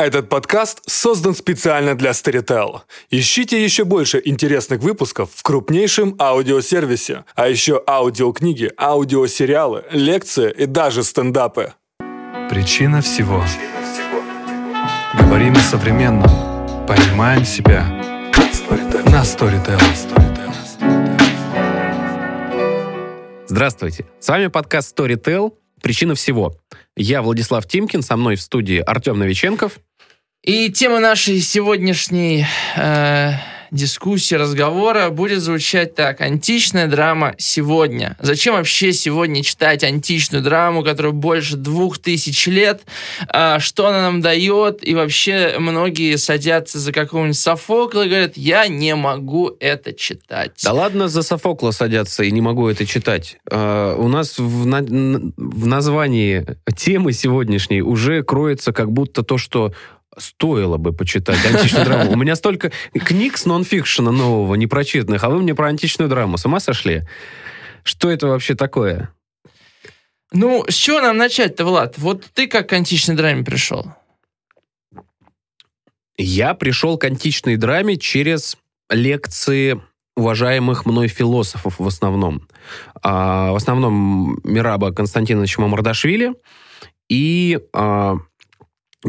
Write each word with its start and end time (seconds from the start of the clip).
Этот 0.00 0.30
подкаст 0.30 0.80
создан 0.86 1.34
специально 1.34 1.94
для 1.94 2.12
Storytel. 2.12 2.80
Ищите 3.10 3.62
еще 3.62 3.84
больше 3.84 4.22
интересных 4.24 4.80
выпусков 4.80 5.28
в 5.34 5.42
крупнейшем 5.42 6.16
аудиосервисе, 6.18 7.26
а 7.34 7.48
еще 7.48 7.82
аудиокниги, 7.86 8.72
аудиосериалы, 8.78 9.84
лекции 9.90 10.50
и 10.56 10.64
даже 10.64 11.02
стендапы. 11.04 11.74
Причина 12.48 13.02
всего. 13.02 13.44
Говорим 15.20 15.52
о 15.52 15.60
современном. 15.60 16.30
Понимаем 16.86 17.44
себя. 17.44 17.84
На 19.04 19.22
Storytel. 19.22 19.78
Здравствуйте. 23.46 24.06
С 24.18 24.28
вами 24.28 24.46
подкаст 24.46 24.98
Storytel 24.98 25.52
«Причина 25.82 26.14
всего». 26.14 26.59
Я 27.02 27.22
Владислав 27.22 27.66
Тимкин, 27.66 28.02
со 28.02 28.14
мной 28.16 28.36
в 28.36 28.42
студии 28.42 28.78
Артем 28.78 29.18
Новиченков. 29.18 29.78
И 30.42 30.70
тема 30.70 31.00
нашей 31.00 31.40
сегодняшней 31.40 32.44
э, 32.76 33.32
дискуссии, 33.70 34.34
разговора 34.34 35.10
будет 35.10 35.40
звучать 35.40 35.94
так. 35.94 36.20
Античная 36.20 36.86
драма 36.86 37.34
сегодня. 37.38 38.16
Зачем 38.20 38.54
вообще 38.54 38.92
сегодня 38.92 39.42
читать 39.42 39.84
античную 39.84 40.42
драму, 40.42 40.82
которая 40.82 41.12
больше 41.12 41.56
двух 41.56 41.98
тысяч 41.98 42.46
лет? 42.46 42.82
Э, 43.32 43.58
что 43.58 43.88
она 43.88 44.02
нам 44.02 44.20
дает? 44.20 44.86
И 44.86 44.94
вообще 44.94 45.56
многие 45.58 46.16
садятся 46.16 46.78
за 46.78 46.92
какого-нибудь 46.92 47.38
Софокла 47.38 48.06
и 48.06 48.08
говорят, 48.08 48.36
я 48.36 48.66
не 48.68 48.94
могу 48.94 49.56
это 49.60 49.92
читать. 49.92 50.52
Да 50.62 50.72
ладно 50.72 51.08
за 51.08 51.22
Софокла 51.22 51.70
садятся 51.70 52.24
и 52.24 52.30
не 52.30 52.40
могу 52.40 52.68
это 52.68 52.86
читать. 52.86 53.38
Э, 53.50 53.94
у 53.98 54.08
нас 54.08 54.38
в, 54.38 54.66
на, 54.66 54.80
в 54.80 55.66
названии 55.66 56.46
темы 56.76 57.12
сегодняшней 57.12 57.82
уже 57.82 58.22
кроется 58.22 58.72
как 58.72 58.90
будто 58.92 59.22
то, 59.22 59.38
что 59.38 59.72
стоило 60.20 60.76
бы 60.76 60.92
почитать 60.92 61.44
античную 61.44 61.84
драму. 61.84 62.12
У 62.12 62.16
меня 62.16 62.36
столько 62.36 62.72
книг 62.92 63.36
с 63.36 63.46
нонфикшена 63.46 64.12
нового, 64.12 64.54
непрочитанных, 64.54 65.24
а 65.24 65.30
вы 65.30 65.40
мне 65.40 65.54
про 65.54 65.68
античную 65.68 66.08
драму. 66.08 66.36
С 66.36 66.46
ума 66.46 66.60
сошли? 66.60 67.02
Что 67.82 68.10
это 68.10 68.26
вообще 68.26 68.54
такое? 68.54 69.12
Ну, 70.32 70.64
с 70.68 70.74
чего 70.74 71.00
нам 71.00 71.16
начать-то, 71.16 71.64
Влад? 71.64 71.98
Вот 71.98 72.24
ты 72.34 72.46
как 72.46 72.68
к 72.68 72.72
античной 72.72 73.16
драме 73.16 73.44
пришел? 73.44 73.92
Я 76.16 76.54
пришел 76.54 76.98
к 76.98 77.04
античной 77.04 77.56
драме 77.56 77.96
через 77.96 78.56
лекции 78.90 79.80
уважаемых 80.16 80.86
мной 80.86 81.08
философов 81.08 81.78
в 81.78 81.86
основном. 81.86 82.46
А, 83.02 83.52
в 83.52 83.56
основном 83.56 84.38
Мираба 84.44 84.92
Константиновича 84.92 85.62
Мамардашвили 85.62 86.34
и 87.08 87.58
а, 87.72 88.16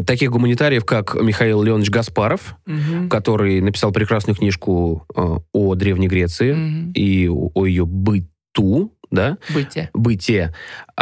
таких 0.06 0.32
гуманитариев, 0.32 0.86
как 0.86 1.16
Михаил 1.16 1.62
Леонович 1.64 1.90
Гаспаров, 1.90 2.56
Мгм. 2.66 3.10
который 3.10 3.62
написал 3.62 3.92
прекрасную 3.92 4.36
книжку 4.36 5.06
э, 5.16 5.22
о 5.54 5.76
Древней 5.76 6.08
Греции 6.08 6.54
Мгм. 6.54 6.92
и 6.94 7.28
о 7.28 7.52
о 7.54 7.66
ее 7.66 7.86
быту, 7.86 8.94
да, 9.12 9.38
Бытие. 9.54 9.90
бытие. 9.94 10.54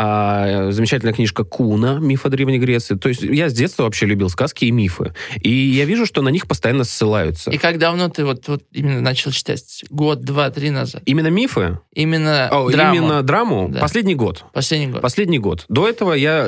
А, 0.01 0.71
замечательная 0.71 1.13
книжка 1.13 1.43
Куна 1.43 1.99
«Миф 1.99 2.25
о 2.25 2.29
Древней 2.29 2.57
Греции». 2.57 2.95
То 2.95 3.09
есть 3.09 3.21
я 3.21 3.49
с 3.49 3.53
детства 3.53 3.83
вообще 3.83 4.05
любил 4.05 4.29
сказки 4.29 4.63
и 4.63 4.71
мифы. 4.71 5.13
И 5.41 5.49
я 5.49 5.83
вижу, 5.83 6.05
что 6.05 6.21
на 6.21 6.29
них 6.29 6.47
постоянно 6.47 6.85
ссылаются. 6.85 7.51
И 7.51 7.57
как 7.57 7.79
давно 7.79 8.07
ты 8.07 8.23
вот, 8.23 8.47
вот 8.47 8.63
именно 8.71 9.01
начал 9.01 9.31
читать? 9.31 9.83
Год, 9.89 10.21
два, 10.21 10.51
три 10.51 10.69
назад? 10.69 11.01
Именно 11.05 11.27
мифы? 11.27 11.79
Именно 11.93 12.47
О, 12.49 12.69
драму? 12.71 12.95
Именно 12.95 13.23
драму? 13.23 13.67
Да. 13.67 13.81
Последний 13.81 14.15
год. 14.15 14.45
Последний 14.53 14.87
год. 14.87 15.01
Последний 15.01 15.39
год. 15.39 15.65
До 15.67 15.85
этого 15.85 16.13
я 16.13 16.47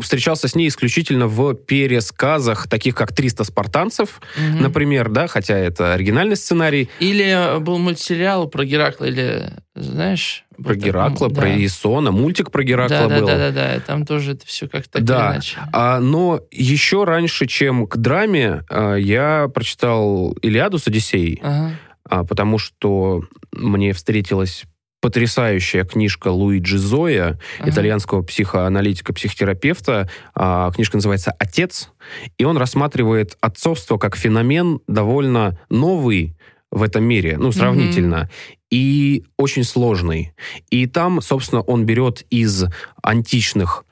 встречался 0.00 0.46
с 0.46 0.54
ней 0.54 0.68
исключительно 0.68 1.26
в 1.26 1.54
пересказах, 1.54 2.68
таких 2.68 2.94
как 2.94 3.10
«300 3.10 3.42
спартанцев», 3.42 4.20
Мгм. 4.38 4.62
например, 4.62 5.08
да, 5.08 5.26
хотя 5.26 5.58
это 5.58 5.92
оригинальный 5.92 6.36
сценарий, 6.36 6.88
Или 7.00 7.58
был 7.58 7.78
мультсериал 7.78 8.46
про 8.48 8.64
Геракла, 8.64 9.06
или, 9.06 9.54
знаешь... 9.74 10.44
про 10.62 10.76
Геракла, 10.76 11.28
там, 11.28 11.34
про 11.36 11.46
да. 11.46 11.64
Исона, 11.64 12.12
мультик 12.12 12.52
про 12.52 12.62
Геракла 12.62 12.75
да, 12.88 13.08
да, 13.08 13.18
был. 13.18 13.26
да, 13.26 13.36
да, 13.38 13.50
да, 13.50 13.80
там 13.80 14.04
тоже 14.06 14.32
это 14.32 14.46
все 14.46 14.68
как-то 14.68 15.00
Да. 15.00 15.32
иначе. 15.32 15.58
А, 15.72 16.00
но 16.00 16.40
еще 16.50 17.04
раньше, 17.04 17.46
чем 17.46 17.86
к 17.86 17.96
драме, 17.96 18.64
а, 18.68 18.94
я 18.94 19.48
прочитал 19.52 20.32
«Илиаду» 20.42 20.78
с 20.78 20.86
Одиссеей, 20.86 21.40
Ага. 21.42 21.70
а, 22.08 22.24
потому 22.24 22.58
что 22.58 23.22
мне 23.52 23.92
встретилась 23.92 24.64
потрясающая 25.02 25.84
книжка 25.84 26.28
Луиджи 26.28 26.78
Зоя, 26.78 27.38
Ага. 27.60 27.70
итальянского 27.70 28.22
психоаналитика, 28.22 29.12
психотерапевта. 29.12 30.08
А, 30.34 30.70
Книжка 30.72 30.96
называется 30.96 31.32
«Отец», 31.38 31.90
и 32.38 32.44
он 32.44 32.56
рассматривает 32.56 33.36
отцовство 33.40 33.98
как 33.98 34.16
феномен 34.16 34.80
довольно 34.88 35.58
новый 35.70 36.36
в 36.72 36.82
этом 36.82 37.04
мире, 37.04 37.36
ну, 37.38 37.52
сравнительно, 37.52 38.28
и 38.70 39.24
очень 39.36 39.64
сложный. 39.64 40.32
И 40.70 40.86
там, 40.86 41.20
собственно, 41.20 41.62
он 41.62 41.84
берет 41.84 42.26
из 42.30 42.64
античных 43.02 43.84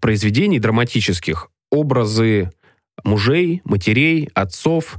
произведений 0.00 0.58
драматических 0.58 1.50
образы 1.70 2.50
мужей, 3.04 3.62
матерей, 3.64 4.28
отцов, 4.34 4.98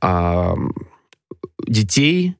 а, 0.00 0.54
детей, 1.66 2.36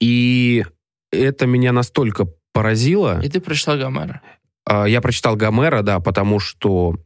и 0.00 0.64
это 1.10 1.46
меня 1.46 1.72
настолько 1.72 2.26
поразило. 2.52 3.20
И 3.22 3.28
ты 3.28 3.40
прочитал 3.40 3.78
Гомера. 3.78 4.22
А, 4.64 4.86
Я 4.86 5.00
прочитал 5.00 5.36
Гомера, 5.36 5.82
да, 5.82 6.00
потому 6.00 6.38
что, 6.38 6.96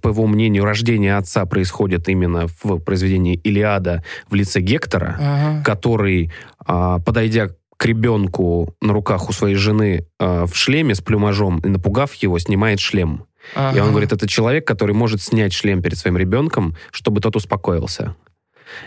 по 0.00 0.08
его 0.08 0.26
мнению, 0.26 0.64
рождение 0.64 1.16
отца 1.16 1.44
происходит 1.46 2.08
именно 2.08 2.46
в 2.62 2.78
произведении 2.78 3.34
Илиада 3.36 4.02
в 4.28 4.34
лице 4.34 4.60
Гектора, 4.60 5.16
Ага. 5.20 5.62
который, 5.64 6.32
а, 6.64 6.98
подойдя 6.98 7.48
к 7.76 7.84
ребенку 7.84 8.74
на 8.80 8.92
руках 8.92 9.28
у 9.28 9.32
своей 9.32 9.56
жены 9.56 10.06
а, 10.18 10.46
в 10.46 10.56
шлеме 10.56 10.94
с 10.94 11.00
плюмажом 11.00 11.58
и 11.58 11.68
напугав 11.68 12.14
его, 12.14 12.38
снимает 12.38 12.80
шлем. 12.80 13.26
И 13.56 13.58
он 13.58 13.66
Ага. 13.80 13.90
говорит, 13.90 14.12
это 14.12 14.28
человек, 14.28 14.66
который 14.66 14.94
может 14.94 15.20
снять 15.20 15.52
шлем 15.52 15.82
перед 15.82 15.98
своим 15.98 16.16
ребенком, 16.16 16.76
чтобы 16.92 17.20
тот 17.20 17.34
успокоился. 17.36 18.14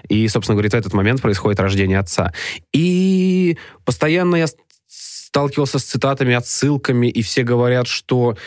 И, 0.07 0.27
собственно, 0.29 0.55
говорит, 0.55 0.71
в 0.71 0.77
этот 0.77 0.93
момент 0.93 1.21
происходит 1.21 1.59
рождение 1.59 1.99
отца. 1.99 2.33
И 2.73 3.57
постоянно 3.83 4.37
я 4.37 4.47
сталкивался 4.87 5.79
с 5.79 5.83
цитатами, 5.83 6.33
отсылками, 6.33 7.07
и 7.07 7.21
все 7.21 7.43
говорят, 7.43 7.87
что 7.87 8.37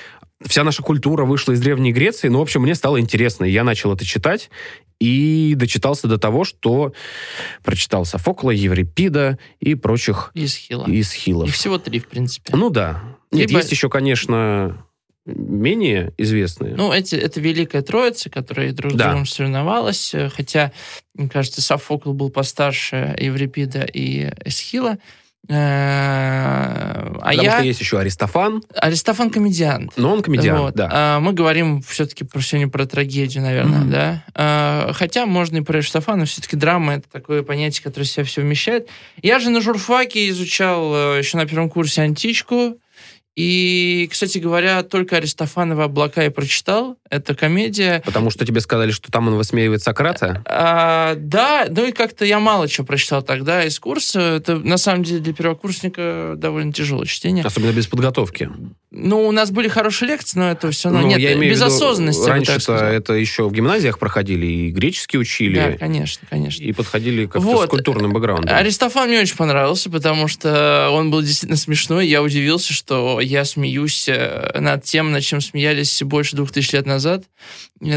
вся 0.47 0.65
наша 0.65 0.83
культура 0.83 1.25
вышла 1.25 1.53
из 1.53 1.61
Древней 1.61 1.93
Греции. 1.93 2.29
Ну, 2.29 2.39
в 2.39 2.43
общем, 2.43 2.63
мне 2.63 2.75
стало 2.75 3.01
интересно. 3.01 3.45
и 3.45 3.51
Я 3.51 3.65
начал 3.65 3.93
это 3.93 4.05
читать 4.05 4.51
и 5.01 5.55
дочитался 5.57 6.09
до 6.09 6.19
того, 6.19 6.45
что 6.45 6.93
прочитал 7.63 8.05
Софокла, 8.05 8.51
Еврипида 8.51 9.39
и 9.61 9.75
прочих 9.75 10.31
Из 10.35 10.57
Хила. 10.57 10.85
исхилов. 10.89 11.49
Их 11.49 11.55
всего 11.55 11.79
три, 11.79 11.99
в 12.01 12.09
принципе. 12.09 12.55
Ну 12.57 12.71
да. 12.71 13.03
Нет, 13.31 13.49
Либо- 13.49 13.59
есть 13.61 13.71
еще, 13.71 13.89
конечно, 13.89 14.85
менее 15.27 16.13
известные. 16.17 16.75
Ну, 16.75 16.91
эти, 16.93 17.15
это 17.15 17.39
Великая 17.41 17.83
Троица, 17.83 18.31
которая 18.31 18.73
друг 18.73 18.93
с 18.93 18.95
Да. 18.97 19.09
другом 19.11 19.27
соревновалась. 19.27 20.15
э, 20.15 20.31
Хотя, 20.31 20.73
мне 21.15 21.29
кажется, 21.29 21.61
Софокл 21.63 22.13
был 22.13 22.31
постарше 22.31 23.15
Еврипида 23.21 23.83
и 23.93 24.31
Эсхила. 24.45 24.97
Э, 25.49 25.55
А 27.21 27.31
Потому 27.31 27.43
я... 27.43 27.53
что 27.53 27.63
есть 27.65 27.81
еще 27.81 27.99
Аристофан, 27.99 28.63
Аристофан 28.75 29.31
комедиант. 29.31 29.93
но 29.97 30.13
он 30.13 30.23
комедиант, 30.23 30.61
Вот. 30.61 30.75
да. 30.75 30.89
А, 30.91 31.21
мы 31.21 31.33
говорим 31.33 31.83
все-таки 31.83 32.25
про, 32.25 32.41
сегодня 32.41 32.69
про 32.69 32.87
трагедию, 32.87 33.43
наверное, 33.43 33.81
Мгм. 33.81 33.91
да. 33.91 34.25
А, 34.35 34.93
хотя 34.95 35.27
можно 35.27 35.59
и 35.59 35.61
про 35.61 35.79
Аристофана, 35.79 36.25
все-таки 36.27 36.57
драма 36.57 36.95
это 36.95 37.09
такое 37.11 37.43
понятие, 37.43 37.83
которое 37.83 38.05
в 38.05 38.09
себя 38.11 38.25
все 38.25 38.41
вмещает. 38.43 38.89
Я 39.23 39.39
же 39.41 39.51
на 39.51 39.61
журфаке 39.61 40.29
изучал 40.31 40.95
э, 40.95 41.19
еще 41.19 41.37
на 41.37 41.47
первом 41.47 41.69
курсе 41.71 42.03
античку. 42.03 42.79
И, 43.39 44.09
кстати 44.11 44.39
говоря, 44.39 44.83
только 44.83 45.19
Аристофанова 45.19 45.85
«Облака» 45.85 46.25
я 46.25 46.31
прочитал. 46.33 46.97
Это 47.09 47.37
комедия. 47.37 48.03
Потому 48.05 48.31
что 48.31 48.45
тебе 48.45 48.61
сказали, 48.61 48.91
что 48.91 49.13
там 49.13 49.29
он 49.29 49.37
высмеивает 49.37 49.81
Сократа. 49.81 50.43
А, 50.45 51.15
да, 51.17 51.67
ну 51.71 51.87
и 51.87 51.93
как-то 51.93 52.25
я 52.25 52.41
мало 52.41 52.67
чего 52.67 52.85
прочитал 52.85 53.23
тогда 53.23 53.65
из 53.65 53.79
курса. 53.79 54.21
Это, 54.21 54.57
на 54.57 54.77
самом 54.77 55.05
деле, 55.05 55.21
для 55.21 55.33
первокурсника 55.33 56.35
довольно 56.37 56.73
тяжелое 56.73 57.07
чтение. 57.07 57.45
Особенно 57.45 57.71
без 57.71 57.87
подготовки. 57.87 58.51
Ну, 58.91 59.29
у 59.29 59.33
нас 59.33 59.51
были 59.53 59.69
хорошие 59.69 60.09
лекции, 60.09 60.39
но 60.39 60.51
это 60.51 60.71
все 60.73 60.89
равно... 60.89 61.03
Ну, 61.03 61.09
нет, 61.09 61.19
я 61.21 61.35
имею 61.35 61.53
без 61.53 61.59
виду, 61.59 61.67
осознанности, 61.69 62.27
Раньше-то 62.27 62.61
сказал. 62.61 62.89
это 62.89 63.13
еще 63.13 63.47
в 63.49 63.53
гимназиях 63.53 63.99
проходили, 63.99 64.47
и 64.47 64.71
греческий 64.71 65.19
Да, 65.19 65.21
учили, 65.21 65.77
конечно, 65.79 66.27
конечно. 66.29 66.65
и 66.65 66.73
подходили 66.73 67.27
как-то 67.27 67.41
Вот. 67.41 67.67
с 67.67 67.71
культурным 67.71 68.13
бэкграундом. 68.15 68.55
Аристофан 68.55 69.09
мне 69.09 69.21
очень 69.21 69.37
понравился, 69.37 69.91
потому 69.91 70.27
что 70.27 70.89
он 70.91 71.11
был 71.11 71.21
действительно 71.23 71.57
смешной. 71.59 72.09
Я 72.09 72.23
удивился, 72.23 72.73
что 72.73 73.21
я 73.29 73.45
смеюсь 73.45 74.09
э, 74.09 74.59
над 74.59 74.85
тем, 74.85 75.13
над 75.13 75.23
чем 75.23 75.41
смеялись 75.41 76.03
больше 76.03 76.37
двух 76.37 76.51
тысяч 76.51 76.73
лет 76.73 76.87
назад. 76.87 77.25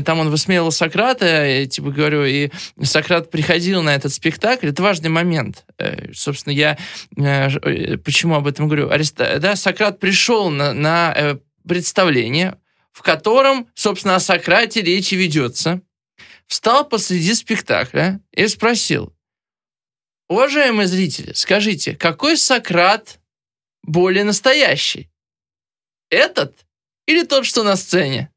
Там 0.06 0.20
он 0.20 0.30
высмеивал 0.30 0.72
Сократа, 0.72 1.48
и, 1.48 1.68
типа 1.68 1.90
говорю, 1.92 2.26
и 2.26 2.50
Сократ 2.84 3.32
приходил 3.32 3.82
на 3.82 3.96
этот 3.96 4.14
спектакль. 4.14 4.70
Это 4.70 4.84
важный 4.84 5.10
момент. 5.10 5.66
Э, 5.78 6.12
Собственно, 6.14 6.54
я 6.54 6.78
э, 7.18 7.50
э, 7.50 7.98
почему 7.98 8.36
об 8.36 8.48
этом 8.48 8.68
говорю? 8.68 8.90
Ариста... 8.90 9.40
Да, 9.40 9.56
Сократ 9.56 10.00
пришел 10.00 10.50
на, 10.50 10.74
на 10.74 11.14
э, 11.16 11.38
представление, 11.68 12.58
в 12.92 13.02
котором, 13.02 13.68
собственно, 13.74 14.16
о 14.16 14.20
Сократе 14.20 14.82
речь 14.82 15.14
и 15.14 15.16
ведется. 15.16 15.82
встал 16.48 16.88
посреди 16.88 17.34
спектакля 17.34 18.20
и 18.34 18.48
спросил, 18.48 19.14
уважаемые 20.28 20.88
зрители, 20.88 21.34
скажите, 21.34 21.96
какой 21.96 22.38
Сократ 22.38 23.20
более 23.84 24.24
настоящий? 24.24 25.11
Этот 26.12 26.66
или 27.08 27.24
тот, 27.24 27.46
что 27.48 27.64
на 27.64 27.76
сцене? 27.76 28.30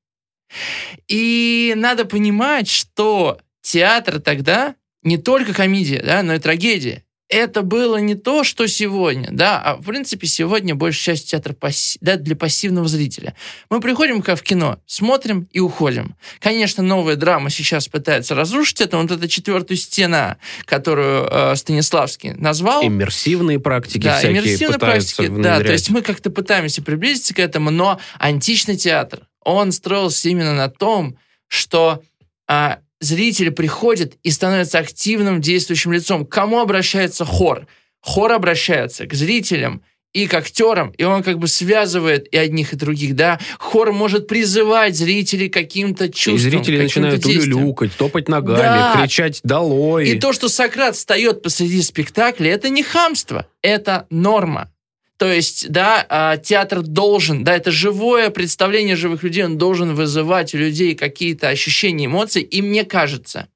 И 1.09 1.75
надо 1.77 2.07
понимать, 2.07 2.69
что 2.69 3.39
театр 3.61 4.21
тогда 4.21 4.77
не 5.03 5.19
только 5.19 5.53
комедия, 5.53 6.03
да, 6.03 6.23
но 6.23 6.35
и 6.35 6.39
трагедия 6.39 7.04
это 7.29 7.63
было 7.63 7.97
не 7.97 8.15
то, 8.15 8.45
что 8.45 8.67
сегодня, 8.67 9.29
да, 9.31 9.61
а 9.61 9.77
в 9.77 9.85
принципе 9.85 10.27
сегодня 10.27 10.75
большая 10.75 11.17
часть 11.17 11.31
театра 11.31 11.55
пасси, 11.55 11.99
да, 12.01 12.17
для 12.17 12.37
пассивного 12.37 12.87
зрителя. 12.87 13.35
Мы 13.71 13.81
приходим 13.81 14.23
как 14.23 14.39
в 14.39 14.43
кино, 14.43 14.79
смотрим 14.87 15.49
и 15.51 15.61
уходим. 15.61 16.17
Конечно, 16.39 16.83
новая 16.83 17.17
драма 17.17 17.51
сейчас 17.51 17.89
пытается 17.89 18.35
разрушить 18.35 18.81
это, 18.81 18.99
вот 18.99 19.11
эта 19.11 19.27
четвертая 19.27 19.77
стена, 19.77 20.37
которую 20.67 21.27
э, 21.31 21.57
Станиславский 21.57 22.33
назвал. 22.33 22.87
Иммерсивные 22.87 23.59
практики 23.59 24.05
да, 24.05 24.19
всякие 24.19 24.41
иммерсивные 24.41 24.75
пытаются 24.75 25.17
практики, 25.17 25.33
внедрять. 25.33 25.59
да, 25.61 25.67
то 25.67 25.73
есть 25.73 25.91
мы 25.91 26.03
как-то 26.03 26.31
пытаемся 26.31 26.83
приблизиться 26.83 27.35
к 27.35 27.39
этому, 27.39 27.71
но 27.71 28.01
античный 28.19 28.77
театр, 28.77 29.21
он 29.41 29.73
строился 29.73 30.29
именно 30.29 30.55
на 30.55 30.69
том, 30.69 31.17
что 31.49 32.03
а, 32.47 32.79
зрители 33.05 33.51
приходят 33.51 34.15
и 34.23 34.31
становятся 34.31 34.79
активным 34.79 35.41
действующим 35.41 35.93
лицом. 35.93 36.27
К 36.27 36.33
кому 36.33 36.61
обращается 36.61 37.25
хор? 37.25 37.67
Хор 38.01 38.33
обращается 38.33 39.07
к 39.07 39.15
зрителям 39.15 39.83
и 40.13 40.27
к 40.27 40.35
актерам, 40.35 40.91
и 40.91 41.03
он 41.03 41.23
как 41.25 41.39
бы 41.39 41.49
связывает 41.49 42.33
и 42.33 42.37
одних, 42.37 42.73
и 42.73 42.77
других, 42.77 43.17
да. 43.17 43.41
Хор 43.59 43.93
может 43.93 44.29
призывать 44.29 44.97
зрителей 44.97 45.49
каким-то 45.49 46.09
чувствам, 46.09 46.37
И 46.37 46.39
зрители 46.39 46.83
начинают 46.83 47.27
улюлюкать, 47.27 47.93
топать 47.97 48.29
ногами, 48.29 48.59
Да. 48.59 49.01
кричать 49.01 49.41
«долой». 49.43 50.09
И 50.09 50.19
то, 50.21 50.33
что 50.33 50.49
Сократ 50.49 50.95
встает 50.95 51.43
посреди 51.43 51.83
спектакля, 51.83 52.53
это 52.53 52.69
не 52.69 52.83
хамство, 52.85 53.47
это 53.61 54.07
норма. 54.11 54.71
То 55.17 55.33
есть, 55.33 55.69
да, 55.71 56.05
а, 56.09 56.37
театр 56.37 56.83
должен, 56.83 57.45
да, 57.45 57.55
это 57.55 57.71
живое 57.71 58.31
представление 58.31 58.97
живых 58.97 59.23
людей, 59.23 59.45
он 59.45 59.59
должен 59.59 59.95
вызывать 59.95 60.55
у 60.55 60.59
людей 60.59 60.95
какие-то 60.95 61.49
ощущения, 61.49 62.07
эмоции. 62.07 62.43
И 62.43 62.63
мне 62.63 62.85
кажется, 62.85 63.49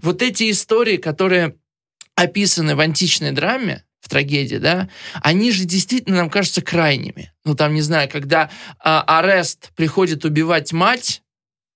вот 0.00 0.22
эти 0.22 0.50
истории, 0.50 0.96
которые 0.96 1.56
описаны 2.14 2.74
в 2.74 2.80
античной 2.80 3.32
драме, 3.32 3.84
в 4.00 4.08
трагедии, 4.08 4.56
да, 4.56 4.88
они 5.22 5.50
же 5.50 5.64
действительно 5.64 6.16
нам 6.16 6.30
кажутся 6.30 6.60
крайними. 6.60 7.32
Ну, 7.44 7.54
там, 7.54 7.74
не 7.74 7.80
знаю, 7.80 8.08
когда 8.10 8.50
а, 8.78 9.02
Арест 9.18 9.70
приходит 9.76 10.24
убивать 10.24 10.72
мать, 10.72 11.22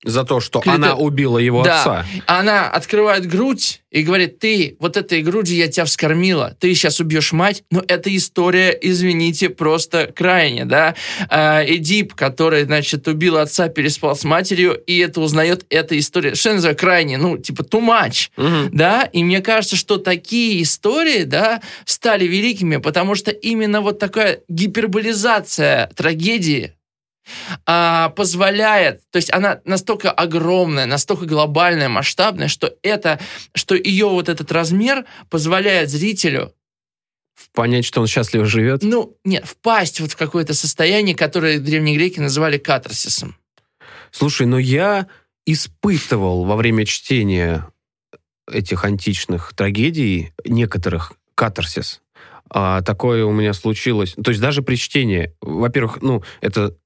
За 0.05 0.23
то, 0.25 0.39
что 0.41 0.61
Клито- 0.61 0.75
она 0.75 0.95
убила 0.95 1.39
его 1.39 1.63
Да. 1.65 1.81
отца. 1.81 2.07
она 2.27 2.69
открывает 2.71 3.27
грудь 3.27 3.81
и 3.91 4.03
говорит, 4.03 4.39
ты 4.39 4.77
вот 4.79 4.97
этой 4.97 5.23
грудью 5.23 5.57
я 5.57 5.67
тебя 5.69 5.85
вскормила, 5.87 6.57
ты 6.61 6.73
сейчас 6.75 7.01
убьешь 7.01 7.33
мать. 7.33 7.65
Но 7.73 7.83
эта 7.89 8.15
история, 8.15 8.79
извините, 8.81 9.49
просто 9.49 10.13
крайне, 10.15 10.65
да. 10.67 10.95
А, 11.31 11.65
Эдип, 11.65 12.15
который, 12.15 12.65
значит, 12.65 13.09
убил 13.09 13.39
отца, 13.39 13.69
переспал 13.69 14.15
с 14.15 14.23
матерью, 14.25 14.75
и 14.87 14.99
это 14.99 15.21
узнает, 15.21 15.65
эта 15.71 15.99
история, 15.99 16.35
что 16.37 16.51
я 16.51 16.55
называю 16.57 16.77
крайне, 16.77 17.17
ну, 17.19 17.37
типа, 17.39 17.63
too 17.63 17.81
much 17.81 18.29
Мгм. 18.37 18.71
да, 18.73 19.03
и 19.13 19.25
мне 19.25 19.41
кажется, 19.41 19.75
что 19.77 19.97
такие 19.97 20.63
истории, 20.63 21.25
да, 21.25 21.61
стали 21.87 22.25
великими, 22.27 22.77
потому 22.77 23.15
что 23.17 23.31
именно 23.33 23.81
вот 23.81 23.99
такая 23.99 24.41
гиперболизация 24.49 25.91
трагедии 25.97 26.73
а, 27.67 28.11
позволяет, 28.11 29.03
то 29.11 29.17
есть 29.17 29.33
она 29.33 29.61
настолько 29.65 30.11
огромная, 30.11 30.87
настолько 30.87 31.27
глобальная, 31.27 31.89
масштабная, 31.89 32.49
что 32.49 32.75
это, 32.83 33.21
что 33.55 33.75
ее 33.75 34.09
вот 34.09 34.29
этот 34.29 34.53
размер 34.53 35.05
позволяет 35.31 35.91
зрителю, 35.91 36.53
Понять, 37.55 37.85
что 37.85 38.01
он 38.01 38.07
счастливо 38.07 38.47
живет. 38.47 38.83
ну, 38.83 39.17
нет, 39.25 39.47
впасть 39.47 40.01
вот 40.01 40.13
в 40.13 40.17
какое-то 40.17 40.55
состояние, 40.55 41.15
которое 41.15 41.59
древние 41.59 41.97
греки 41.97 42.19
называли 42.19 42.59
катарсисом. 42.59 43.37
Слушай, 44.11 44.47
но 44.47 44.59
я 44.59 45.07
испытывал 45.47 46.45
во 46.45 46.57
время 46.57 46.85
чтения 46.85 47.67
этих 48.51 48.85
античных 48.85 49.55
трагедий 49.55 50.33
некоторых 50.45 51.13
катарсис. 51.35 52.01
А, 52.51 52.83
такое 52.83 53.25
у 53.25 53.33
меня 53.33 53.53
случилось. 53.53 54.15
То 54.23 54.31
есть 54.31 54.41
даже 54.41 54.63
при 54.63 54.77
чтении, 54.77 55.35
во-первых, 55.41 55.99
ну, 56.01 56.23
это 56.41 56.77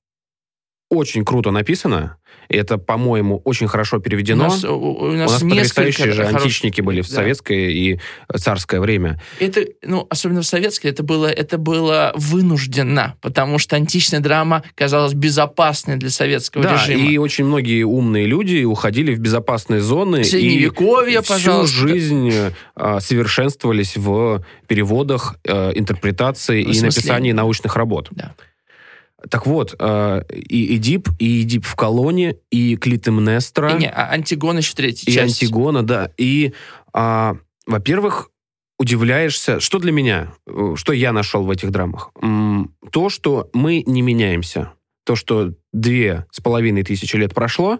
очень 0.92 1.24
круто 1.24 1.50
написано, 1.50 2.16
это, 2.48 2.76
по-моему, 2.76 3.40
очень 3.44 3.66
хорошо 3.66 3.98
переведено. 3.98 4.44
У 4.44 4.48
нас, 4.48 4.64
у, 4.64 4.68
у 4.74 4.98
У 5.08 5.12
нас 5.12 5.30
нас 5.32 5.42
несколько 5.42 5.82
потрясающие 5.82 6.12
же 6.12 6.22
хороших- 6.24 6.42
античники 6.42 6.80
были 6.82 7.00
в 7.00 7.08
да. 7.08 7.14
советское 7.14 7.70
и 7.72 7.98
царское 8.36 8.80
время. 8.80 9.20
Это, 9.40 9.64
ну, 9.82 10.06
особенно 10.10 10.42
в 10.42 10.46
советской, 10.46 10.88
это 10.88 11.02
было, 11.02 11.28
это 11.28 11.56
было 11.56 12.12
вынужденно, 12.14 13.16
потому 13.22 13.58
что 13.58 13.76
античная 13.76 14.20
драма 14.20 14.64
казалась 14.74 15.14
безопасной 15.14 15.96
для 15.96 16.10
советского 16.10 16.64
Да, 16.64 16.74
режима. 16.74 17.10
и 17.10 17.16
очень 17.16 17.44
многие 17.46 17.84
умные 17.84 18.26
люди 18.26 18.64
уходили 18.64 19.14
в 19.14 19.18
безопасные 19.20 19.80
зоны. 19.80 20.22
Средневековье, 20.24 21.20
и 21.20 21.22
всю 21.22 21.32
пожалуйста. 21.32 21.76
жизнь 21.88 22.32
э, 22.76 23.00
совершенствовались 23.00 23.96
в 23.96 24.44
переводах, 24.66 25.36
э, 25.44 25.72
интерпретации 25.74 26.58
и 26.60 26.70
Осмыслении. 26.70 26.84
написании 26.86 27.32
научных 27.32 27.76
работ. 27.76 28.08
Да. 28.10 28.34
Так 29.30 29.46
вот, 29.46 29.74
э, 29.78 30.22
и 30.30 30.76
Эдип, 30.76 31.08
и 31.18 31.42
Эдип 31.42 31.64
в 31.64 31.74
колонне, 31.76 32.36
и 32.50 32.76
Клитемнестра, 32.76 33.76
И 33.76 33.80
не, 33.80 33.90
а 33.90 34.10
Антигон 34.10 34.58
еще 34.58 34.74
третья 34.74 35.10
и 35.10 35.14
часть. 35.14 35.42
Антигона, 35.42 35.82
да. 35.82 36.10
И, 36.16 36.52
а, 36.92 37.36
во-первых, 37.66 38.30
удивляешься, 38.78 39.60
что 39.60 39.78
для 39.78 39.92
меня, 39.92 40.32
э, 40.46 40.74
что 40.76 40.92
я 40.92 41.12
нашел 41.12 41.44
в 41.44 41.50
этих 41.50 41.70
драмах? 41.70 42.10
То, 42.90 43.08
что 43.08 43.48
мы 43.52 43.82
не 43.86 44.02
меняемся. 44.02 44.72
То, 45.04 45.16
что 45.16 45.54
две 45.72 46.26
с 46.30 46.40
половиной 46.40 46.82
тысячи 46.82 47.16
лет 47.16 47.34
прошло, 47.34 47.78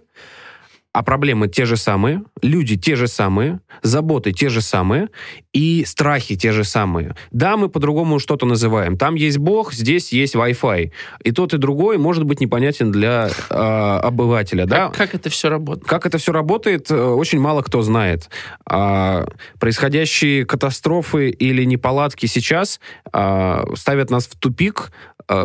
а 0.93 1.03
проблемы 1.03 1.49
те 1.49 1.65
же 1.65 1.77
самые, 1.77 2.23
люди 2.43 2.77
те 2.77 2.97
же 2.97 3.09
самые, 3.09 3.61
заботы 3.83 4.33
те 4.33 4.51
же 4.51 4.61
самые, 4.61 5.09
и 5.53 5.85
страхи 5.87 6.37
те 6.37 6.53
же 6.53 6.65
самые. 6.65 7.15
Да, 7.31 7.57
мы 7.57 7.69
по-другому 7.69 8.19
что-то 8.19 8.45
называем. 8.45 8.99
Там 8.99 9.15
есть 9.15 9.39
Бог, 9.39 9.73
здесь 9.73 10.13
есть 10.13 10.35
Wi-Fi. 10.35 10.91
И 11.25 11.33
тот, 11.33 11.55
и 11.55 11.59
другой 11.59 11.97
может 11.97 12.25
быть 12.25 12.41
непонятен 12.41 12.93
для 12.93 13.29
э, 13.49 13.55
обывателя. 13.55 14.67
да? 14.67 14.89
Как, 14.89 14.97
как 14.97 15.15
это 15.15 15.31
все 15.31 15.49
работает? 15.49 15.87
Как 15.87 16.07
это 16.07 16.19
все 16.19 16.33
работает, 16.33 16.91
э, 16.91 16.95
очень 16.95 17.41
мало 17.41 17.63
кто 17.63 17.83
знает. 17.83 18.29
А, 18.67 19.27
происходящие 19.59 20.45
катастрофы 20.45 21.31
или 21.31 21.65
неполадки 21.65 22.27
сейчас 22.27 22.81
а, 23.13 23.65
ставят 23.77 24.11
нас 24.11 24.27
в 24.27 24.37
тупик, 24.37 24.93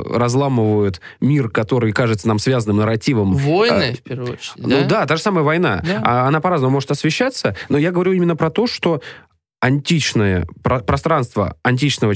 разламывают 0.04 1.02
мир, 1.22 1.50
который 1.50 1.92
кажется 1.92 2.28
нам 2.28 2.40
связанным 2.40 2.78
нарративом. 2.78 3.34
Войны, 3.34 3.96
в 3.96 4.02
первую 4.04 4.34
очередь, 4.34 4.54
Ну 4.58 4.86
да, 4.88 5.06
та 5.06 5.16
же 5.18 5.22
самая 5.22 5.44
война. 5.44 5.82
Да. 5.86 6.02
А, 6.04 6.28
Она 6.28 6.40
по-разному 6.42 6.74
может 6.74 6.92
освещаться, 6.92 7.56
но 7.70 7.78
я 7.78 7.92
говорю 7.92 8.12
именно 8.14 8.36
про 8.36 8.50
то, 8.50 8.68
что 8.68 9.02
античное 9.60 10.48
про- 10.64 10.80
пространство 10.82 11.58
античного 11.64 12.14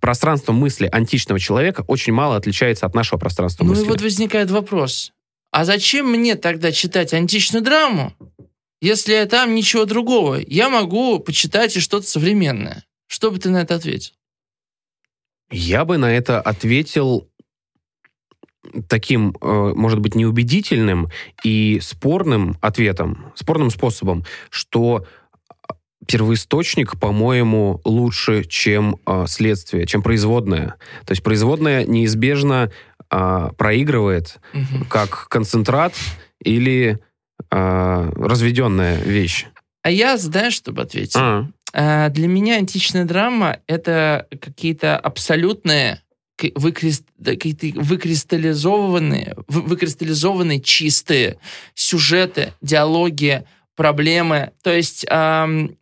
пространство 0.00 0.52
мысли 0.52 0.88
античного 0.92 1.38
человека 1.40 1.84
очень 1.86 2.12
мало 2.12 2.36
отличается 2.36 2.86
от 2.86 2.94
нашего 2.94 3.18
пространства 3.18 3.64
Ну 3.64 3.70
мысли. 3.70 3.84
и 3.84 3.88
вот 3.88 4.02
возникает 4.02 4.50
вопрос. 4.50 5.12
А 5.52 5.64
зачем 5.64 6.10
мне 6.10 6.34
тогда 6.34 6.72
читать 6.72 7.14
античную 7.14 7.62
драму, 7.64 8.12
если 8.82 9.24
там 9.24 9.54
ничего 9.54 9.86
другого? 9.86 10.38
Я 10.46 10.68
могу 10.68 11.18
почитать 11.18 11.76
и 11.76 11.80
что-то 11.80 12.06
современное. 12.06 12.84
Что 13.06 13.30
бы 13.30 13.38
ты 13.38 13.48
на 13.48 13.62
это 13.62 13.76
ответил? 13.76 14.12
Я 15.50 15.84
бы 15.84 15.96
на 15.96 16.12
это 16.12 16.40
ответил 16.40 17.28
таким, 18.88 19.34
э, 19.40 19.72
может 19.76 20.00
быть, 20.00 20.14
неубедительным 20.14 21.08
и 21.44 21.78
спорным 21.80 22.56
ответом, 22.60 23.32
спорным 23.34 23.70
способом, 23.70 24.24
что 24.50 25.06
первоисточник, 26.06 26.98
по-моему, 26.98 27.80
лучше, 27.84 28.44
чем 28.44 28.96
э, 29.06 29.24
следствие, 29.28 29.86
чем 29.86 30.02
производное. 30.02 30.74
То 31.04 31.12
есть 31.12 31.22
производное 31.22 31.84
неизбежно 31.84 32.70
э, 33.10 33.50
проигрывает 33.56 34.38
Мгм. 34.52 34.84
как 34.88 35.28
концентрат 35.28 35.94
или 36.42 36.98
э, 37.50 38.12
разведенная 38.16 38.98
вещь. 39.00 39.46
А 39.82 39.90
я, 39.90 40.16
знаешь, 40.16 40.54
чтобы 40.54 40.82
ответить? 40.82 41.14
А, 41.16 41.46
Для 41.76 42.26
меня 42.26 42.56
античная 42.56 43.04
драма— 43.04 43.58
это 43.66 44.26
какие-то 44.40 44.96
абсолютные 44.96 46.00
да, 47.18 47.32
какие-то 47.32 47.80
выкристаллизованные, 47.80 49.36
вы- 49.48 49.62
выкристаллизованные 49.62 50.60
чистые 50.60 51.38
сюжеты, 51.74 52.52
диалоги, 52.62 53.44
проблемы. 53.74 54.52
То 54.62 54.74
есть 54.74 55.06
ам, 55.08 55.76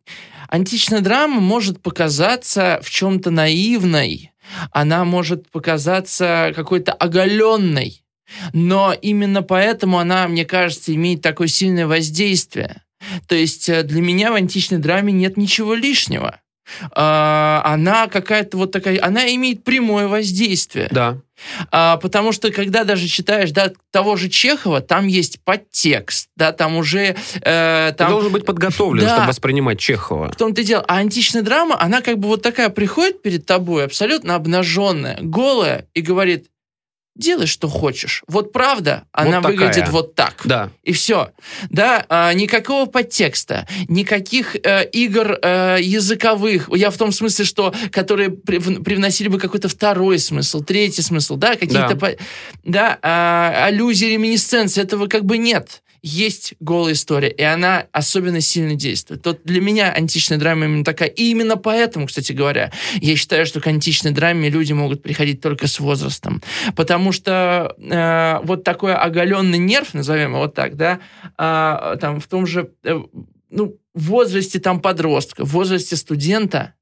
античная 0.48 1.00
драма 1.00 1.40
может 1.40 1.80
показаться 1.80 2.80
в 2.82 2.90
чем-то 2.90 3.30
наивной, 3.30 4.32
она 4.70 5.04
может 5.04 5.50
показаться 5.50 6.52
какой-то 6.54 6.92
оголенной, 6.92 8.04
но 8.52 8.92
именно 8.92 9.42
поэтому 9.42 9.98
она, 9.98 10.28
мне 10.28 10.44
кажется, 10.44 10.94
имеет 10.94 11.22
такое 11.22 11.48
сильное 11.48 11.86
воздействие. 11.86 12.82
То 13.26 13.34
есть 13.34 13.68
э, 13.68 13.82
для 13.82 14.00
меня 14.00 14.30
в 14.32 14.34
античной 14.34 14.78
драме 14.78 15.12
нет 15.12 15.36
ничего 15.36 15.74
лишнего. 15.74 16.40
А, 16.92 17.62
она 17.64 18.06
какая-то 18.08 18.56
вот 18.56 18.72
такая, 18.72 18.98
она 19.02 19.32
имеет 19.34 19.64
прямое 19.64 20.08
воздействие. 20.08 20.88
Да. 20.90 21.18
А, 21.70 21.96
потому 21.98 22.32
что 22.32 22.50
когда 22.50 22.84
даже 22.84 23.08
читаешь 23.08 23.50
да, 23.50 23.72
того 23.90 24.16
же 24.16 24.28
Чехова, 24.28 24.80
там 24.80 25.06
есть 25.06 25.40
подтекст, 25.44 26.28
да, 26.36 26.52
там 26.52 26.76
уже... 26.76 27.16
Э, 27.42 27.88
Ты 27.90 27.96
там, 27.96 28.10
должен 28.10 28.32
быть 28.32 28.46
подготовлен, 28.46 29.04
Да. 29.04 29.14
чтобы 29.16 29.28
воспринимать 29.28 29.78
Чехова. 29.78 30.32
в 30.32 30.36
том-то 30.36 30.62
и 30.62 30.64
дело. 30.64 30.84
А 30.86 30.96
античная 30.98 31.42
драма, 31.42 31.80
она 31.80 32.00
как 32.00 32.18
бы 32.18 32.28
вот 32.28 32.42
такая 32.42 32.70
приходит 32.70 33.22
перед 33.22 33.44
тобой, 33.46 33.84
абсолютно 33.84 34.34
обнаженная, 34.34 35.18
голая, 35.20 35.86
и 35.92 36.00
говорит, 36.00 36.46
делай, 37.14 37.46
что 37.46 37.68
хочешь. 37.68 38.22
Вот 38.26 38.52
правда, 38.52 39.04
она 39.12 39.40
такая. 39.40 39.52
выглядит 39.52 39.88
вот 39.88 40.14
так. 40.14 40.40
Да. 40.44 40.70
И 40.82 40.92
все. 40.92 41.30
Да, 41.70 42.04
а, 42.08 42.32
никакого 42.32 42.86
подтекста, 42.86 43.66
никаких 43.88 44.56
э, 44.56 44.84
игр 44.90 45.38
э, 45.40 45.78
языковых. 45.80 46.68
Я 46.74 46.90
в 46.90 46.96
том 46.96 47.12
смысле, 47.12 47.44
что 47.44 47.74
которые 47.90 48.30
прив- 48.30 48.82
привносили 48.82 49.28
бы 49.28 49.38
какой-то 49.38 49.68
второй 49.68 50.18
смысл, 50.18 50.62
третий 50.62 51.02
смысл, 51.02 51.36
да, 51.36 51.54
какие-то 51.54 51.94
Да. 51.94 51.96
по- 51.96 52.16
да, 52.64 52.98
а, 53.02 53.64
аллюзии, 53.66 54.06
реминисценции. 54.06 54.82
Этого 54.82 55.06
как 55.06 55.24
бы 55.24 55.38
нет. 55.38 55.82
Есть 56.06 56.52
голая 56.60 56.92
история, 56.92 57.30
и 57.30 57.42
она 57.42 57.86
особенно 57.90 58.42
сильно 58.42 58.74
действует. 58.74 59.24
Вот 59.24 59.40
для 59.44 59.62
меня 59.62 59.90
античная 59.90 60.36
драма 60.36 60.66
именно 60.66 60.84
такая. 60.84 61.08
И 61.08 61.30
именно 61.30 61.56
поэтому, 61.56 62.06
кстати 62.06 62.32
говоря, 62.32 62.72
я 62.96 63.16
считаю, 63.16 63.46
что 63.46 63.62
к 63.62 63.66
античной 63.66 64.10
драме 64.10 64.50
люди 64.50 64.74
могут 64.74 65.02
приходить 65.02 65.40
только 65.40 65.66
с 65.66 65.80
возрастом. 65.80 66.42
Потому 66.76 67.10
что 67.12 67.74
э, 67.78 68.40
вот 68.44 68.64
такой 68.64 68.92
оголенный 68.94 69.56
нерв, 69.56 69.94
назовем 69.94 70.32
его 70.32 70.40
вот 70.40 70.54
так, 70.54 70.76
да, 70.76 71.00
а, 71.38 71.96
там 71.96 72.20
в 72.20 72.26
том 72.26 72.46
же, 72.46 72.68
э, 72.82 73.00
ну, 73.48 73.78
в 73.94 74.04
возрасте 74.10 74.60
там 74.60 74.80
подростка, 74.80 75.46
в 75.46 75.52
возрасте 75.52 75.96
студента, 75.96 76.74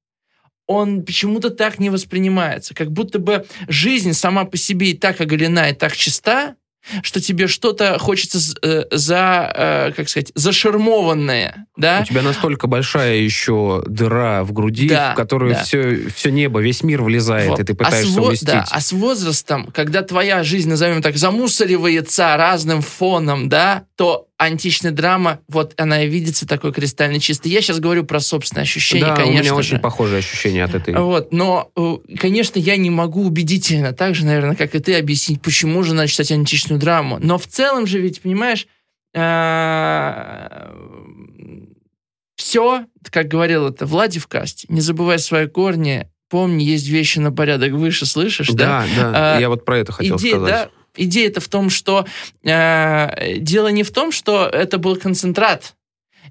он 0.67 1.05
почему-то 1.05 1.51
так 1.51 1.79
не 1.79 1.91
воспринимается. 1.91 2.75
Как 2.75 2.91
будто 2.91 3.21
бы 3.21 3.47
жизнь 3.69 4.15
сама 4.15 4.47
по 4.47 4.57
себе 4.57 4.91
и 4.91 4.95
так 4.95 5.21
оголена, 5.21 5.71
и 5.71 5.75
так 5.75 5.97
чиста, 5.97 6.57
что 7.03 7.21
тебе 7.21 7.47
что-то 7.47 7.99
хочется 7.99 8.39
э, 8.63 8.85
за, 8.91 9.53
э, 9.55 9.93
как 9.97 10.09
сказать, 10.09 10.33
зашармованное, 10.35 11.67
да? 11.77 12.01
У 12.03 12.05
тебя 12.05 12.23
настолько 12.23 12.67
большая 12.67 13.17
еще 13.17 13.83
дыра 13.87 14.45
в 14.45 14.53
груди, 14.53 14.89
Да, 14.89 15.13
в 15.13 15.15
которую 15.15 15.55
да. 15.55 15.63
все, 15.63 16.09
все 16.15 16.31
небо, 16.31 16.61
весь 16.61 16.83
мир 16.83 17.03
влезает, 17.03 17.51
Вот. 17.51 17.61
и 17.61 17.65
ты 17.65 17.73
а, 17.73 17.75
с 17.75 17.79
пытаешься 17.79 18.21
уместить. 18.21 18.49
да, 18.49 18.65
а 18.71 18.81
с 18.81 18.93
возрастом, 18.93 19.71
когда 19.73 20.03
твоя 20.03 20.43
жизнь, 20.43 20.69
назовем 20.69 21.03
так, 21.03 21.17
замусоривается 21.17 22.37
разным 22.37 22.83
фоном, 22.83 23.49
да, 23.49 23.85
то 23.97 24.27
античная 24.45 24.91
драма, 24.93 25.41
вот 25.49 25.75
она 25.77 26.03
и 26.05 26.09
видится 26.09 26.47
такой 26.47 26.73
кристально 26.73 27.21
чистой. 27.21 27.51
Я 27.51 27.61
сейчас 27.61 27.81
говорю 27.81 28.05
про 28.05 28.21
собственные 28.21 28.63
ощущения, 28.63 29.07
да, 29.07 29.17
конечно 29.17 29.39
у 29.41 29.43
меня 29.43 29.55
очень 29.55 29.77
же. 29.77 29.79
похожие 29.79 30.19
ощущения 30.19 30.65
от 30.65 30.75
этой. 30.75 30.95
Вот, 30.95 31.33
но, 31.33 31.71
э, 31.77 32.17
конечно, 32.19 32.59
я 32.59 32.77
не 32.77 32.91
могу 32.91 33.25
убедительно, 33.27 33.93
так 33.93 34.15
же, 34.15 34.25
наверное, 34.27 34.57
как 34.57 34.75
и 34.75 34.79
ты, 34.79 34.95
объяснить, 34.97 35.41
почему 35.43 35.83
же 35.83 35.95
надо 35.95 36.09
читать 36.09 36.33
античную 36.33 36.79
драму. 36.81 37.19
Но 37.21 37.39
в 37.39 37.47
целом 37.47 37.87
же, 37.87 38.01
ведь, 38.01 38.21
понимаешь, 38.23 38.67
все, 42.37 42.85
как 43.11 43.29
говорил 43.29 43.69
это 43.69 43.87
Влади 43.87 44.19
в 44.19 44.27
касте, 44.27 44.67
не 44.69 44.81
забывай 44.81 45.19
свои 45.19 45.47
корни, 45.47 46.09
помни, 46.29 46.65
есть 46.65 46.89
вещи 46.89 47.19
на 47.19 47.31
порядок 47.33 47.73
выше, 47.73 48.07
слышишь, 48.07 48.49
да? 48.49 48.85
Да, 48.97 49.13
да, 49.13 49.37
А, 49.37 49.41
я 49.41 49.49
вот 49.49 49.65
про 49.65 49.79
это 49.79 49.93
хотел 49.93 50.17
идея, 50.17 50.33
сказать. 50.37 50.51
да, 50.51 50.71
идея-то 50.97 51.41
в 51.41 51.49
том, 51.49 51.71
что 51.71 52.07
э, 52.43 53.37
дело 53.39 53.69
не 53.69 53.83
в 53.83 53.91
том, 53.91 54.13
что 54.13 54.47
это 54.47 54.79
был 54.79 54.97
концентрат, 54.97 55.75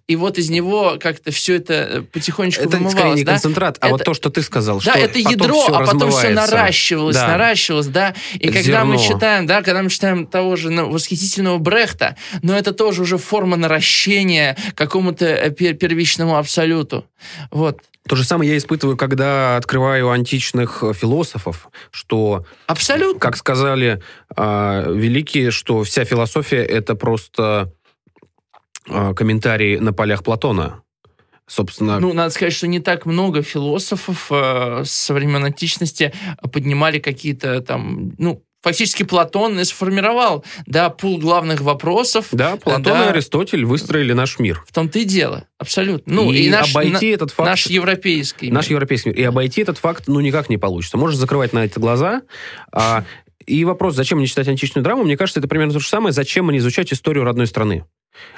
и 0.07 0.15
вот 0.15 0.38
из 0.38 0.50
него 0.50 0.98
как-то 1.00 1.31
все 1.31 1.55
это 1.55 1.74
э, 1.74 2.01
потихонечку 2.01 2.63
Это 2.63 2.71
скорее 2.77 2.88
вымывалось, 2.89 3.17
не 3.19 3.24
да? 3.24 3.31
концентрат, 3.33 3.77
а 3.81 3.88
Это- 3.88 3.95
вот 3.95 4.03
то, 4.03 4.13
что 4.13 4.29
ты 4.29 4.41
сказал, 4.41 4.81
Да, 4.83 4.91
что 4.91 5.00
это 5.00 5.19
ядро, 5.19 5.63
всё 5.63 5.74
а 5.75 5.86
потом 5.86 6.12
все 6.12 6.29
наращивалось, 6.29 7.15
Да. 7.15 7.27
наращивалось, 7.27 7.88
да. 7.88 8.13
И 8.33 8.48
Это 8.48 8.53
когда 8.63 8.83
мы 8.86 8.98
зерно. 8.98 9.13
читаем, 9.15 9.45
да, 9.48 9.62
когда 9.62 9.83
мы 9.83 9.89
читаем 9.89 10.25
того 10.27 10.55
же 10.55 10.69
ну, 10.69 10.89
восхитительного 10.89 11.57
Брехта, 11.60 12.15
но 12.41 12.57
это 12.57 12.74
тоже 12.74 13.03
уже 13.03 13.17
форма 13.17 13.57
наращения 13.57 14.57
какому-то 14.75 15.25
э, 15.25 15.50
пер- 15.50 15.74
первичному 15.74 16.38
абсолюту. 16.38 17.05
Вот. 17.51 17.79
То 18.10 18.15
же 18.15 18.24
самое 18.24 18.50
я 18.51 18.57
испытываю, 18.57 18.98
когда 18.98 19.57
открываю 19.57 20.10
античных 20.10 20.79
э, 20.83 20.91
философов, 20.93 21.67
что, 21.91 22.45
Абсолютно. 22.65 23.19
как 23.19 23.38
сказали 23.38 24.01
а, 24.36 24.89
великие, 24.89 25.51
что 25.51 25.83
вся 25.83 26.03
философия 26.03 26.63
это 26.63 26.95
просто 26.95 27.43
а, 27.43 27.71
комментарии 28.86 29.78
на 29.78 29.94
полях 29.94 30.24
Платона. 30.24 30.82
Собственно, 31.48 32.00
Ну, 32.00 32.14
надо 32.14 32.30
сказать, 32.30 32.54
что 32.54 32.68
не 32.68 32.80
так 32.80 33.06
много 33.06 33.42
философов 33.42 34.28
э, 34.32 34.84
со 34.86 35.14
времен 35.14 35.44
античности 35.44 36.14
поднимали 36.54 37.00
какие-то 37.00 37.60
там, 37.62 38.14
ну, 38.18 38.42
фактически 38.64 39.04
Платон 39.04 39.60
и 39.60 39.66
сформировал, 39.66 40.46
да, 40.66 40.90
пул 40.90 41.18
главных 41.18 41.60
вопросов. 41.60 42.28
да, 42.32 42.56
Платон 42.56 42.84
да. 42.84 43.06
и 43.08 43.10
Аристотель 43.10 43.66
выстроили 43.66 44.14
наш 44.14 44.40
мир. 44.40 44.64
В 44.66 44.72
том-то 44.74 45.00
и 45.00 45.04
дело, 45.04 45.46
абсолютно. 45.58 46.14
Ну, 46.14 46.32
и, 46.32 46.44
и, 46.44 46.50
наш, 46.50 46.72
обойти 46.72 47.10
на- 47.12 47.16
этот 47.16 47.32
факт 47.32 47.50
наш 47.50 47.66
европейский. 47.66 48.50
Наш 48.50 48.68
мир. 48.68 48.76
европейский 48.78 49.10
мир. 49.10 49.18
И 49.18 49.24
обойти 49.24 49.62
этот 49.62 49.78
факт, 49.78 50.04
ну, 50.08 50.22
никак 50.22 50.48
не 50.50 50.58
получится. 50.58 50.96
Можешь 50.98 51.18
закрывать 51.18 51.52
на 51.52 51.66
это 51.66 51.80
глаза. 51.82 52.22
а, 52.72 53.04
и 53.45 53.65
вопрос, 53.65 53.95
зачем 53.95 54.17
мне 54.17 54.27
читать 54.27 54.48
античную 54.48 54.83
драму, 54.83 55.03
мне 55.03 55.17
кажется, 55.17 55.39
это 55.39 55.48
примерно 55.48 55.74
то 55.74 55.79
же 55.79 55.88
самое, 55.88 56.13
зачем 56.13 56.45
мне 56.45 56.60
изучать 56.60 56.91
историю 56.93 57.24
родной 57.24 57.48
страны. 57.48 57.86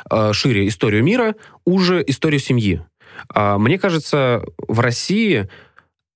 А, 0.10 0.34
шире 0.34 0.68
историю 0.68 1.04
мира, 1.04 1.36
уже 1.66 2.04
историю 2.06 2.40
семьи. 2.40 2.82
А, 3.30 3.58
мне 3.58 3.78
кажется, 3.78 4.44
в 4.68 4.80
России 4.80 5.50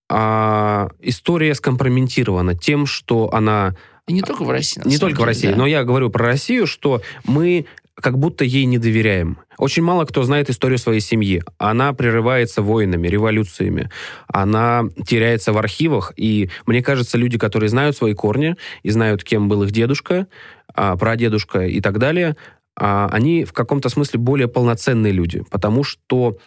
а, 0.09 0.89
история 0.99 1.53
скомпрометирована 1.55 2.55
тем, 2.55 2.85
что 2.85 3.33
она 3.33 3.75
И 4.07 4.13
не 4.13 4.21
только 4.21 4.43
в 4.43 4.49
России. 4.49 4.81
не 4.85 4.97
только 4.97 5.15
в 5.15 5.17
деле, 5.19 5.27
России, 5.27 5.49
да. 5.49 5.55
но 5.57 5.65
я 5.65 5.83
говорю 5.83 6.09
про 6.09 6.25
Россию, 6.25 6.67
что 6.67 7.01
мы 7.25 7.65
как 8.01 8.17
будто 8.17 8.43
ей 8.45 8.65
не 8.65 8.77
доверяем. 8.77 9.39
Очень 9.57 9.83
мало 9.83 10.05
кто 10.05 10.23
знает 10.23 10.49
историю 10.49 10.77
своей 10.77 10.99
семьи. 10.99 11.43
Она 11.57 11.93
прерывается 11.93 12.61
войнами, 12.61 13.07
революциями. 13.07 13.89
Она 14.27 14.85
теряется 15.05 15.51
в 15.51 15.57
архивах. 15.57 16.13
И 16.15 16.49
мне 16.65 16.83
кажется, 16.83 17.17
люди, 17.17 17.37
которые 17.37 17.69
знают 17.69 17.97
свои 17.97 18.13
корни 18.13 18.55
и 18.83 18.89
знают, 18.91 19.23
кем 19.23 19.49
был 19.49 19.63
их 19.63 19.71
дедушка, 19.71 20.27
а, 20.73 20.95
прадедушка 20.95 21.65
и 21.65 21.81
так 21.81 21.97
далее, 21.97 22.37
а, 22.75 23.09
они 23.11 23.45
в 23.45 23.53
каком-то 23.53 23.89
смысле 23.89 24.19
более 24.19 24.47
полноценные 24.47 25.13
люди. 25.13 25.43
Потому 25.49 25.83
что... 25.83 26.37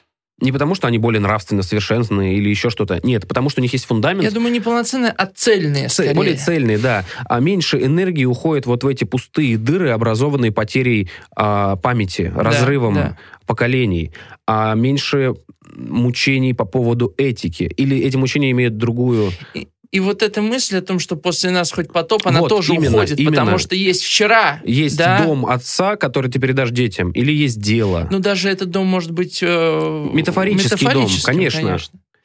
Не 0.40 0.52
потому, 0.52 0.74
что 0.74 0.86
они 0.86 0.98
более 0.98 1.20
нравственно 1.20 1.62
совершенные 1.62 2.34
или 2.34 2.48
еще 2.48 2.70
что-то. 2.70 3.00
Нет, 3.02 3.28
потому 3.28 3.50
что 3.50 3.60
у 3.60 3.62
них 3.62 3.72
есть 3.72 3.84
фундамент. 3.84 4.24
Я 4.24 4.30
думаю, 4.30 4.52
не 4.52 4.60
полноценные, 4.60 5.12
а 5.12 5.26
цельные, 5.26 5.88
Цель- 5.88 6.06
скорее. 6.06 6.14
более 6.14 6.36
цельные, 6.36 6.78
да. 6.78 7.04
А 7.28 7.40
меньше 7.40 7.82
энергии 7.82 8.24
уходит 8.24 8.66
вот 8.66 8.84
в 8.84 8.86
эти 8.86 9.04
пустые 9.04 9.58
дыры, 9.58 9.90
образованные 9.90 10.52
потерей 10.52 11.10
а, 11.36 11.76
памяти, 11.76 12.32
разрывом 12.34 12.94
да. 12.94 13.18
поколений, 13.46 14.12
а 14.46 14.74
меньше 14.74 15.34
мучений 15.76 16.54
по 16.54 16.64
поводу 16.64 17.14
этики. 17.16 17.64
Или 17.64 17.98
эти 17.98 18.16
мучения 18.16 18.50
имеют 18.50 18.76
другую... 18.76 19.30
И 19.54 19.68
вот 19.98 20.22
эта 20.22 20.40
мысль 20.40 20.76
о 20.78 20.82
том, 20.82 21.00
что 21.00 21.16
после 21.16 21.50
нас 21.50 21.72
хоть 21.72 21.92
потоп, 21.92 22.24
она 22.26 22.40
Вот, 22.40 22.48
тоже 22.48 22.74
именно, 22.74 22.98
уходит, 22.98 23.18
именно. 23.18 23.32
потому 23.38 23.58
что 23.58 23.74
есть 23.74 24.04
вчера. 24.04 24.60
Есть 24.64 24.96
да? 24.96 25.24
дом 25.24 25.46
отца, 25.46 25.96
который 25.96 26.30
ты 26.30 26.38
передашь 26.38 26.70
детям, 26.70 27.10
или 27.10 27.32
есть 27.32 27.60
дело. 27.60 28.06
Ну, 28.12 28.20
даже 28.20 28.48
этот 28.48 28.70
дом 28.70 28.86
может 28.86 29.10
быть... 29.10 29.40
э, 29.42 30.08
Метафорический 30.12 30.86
дом, 30.86 31.02
метафорическим, 31.02 31.26
конечно. 31.26 31.78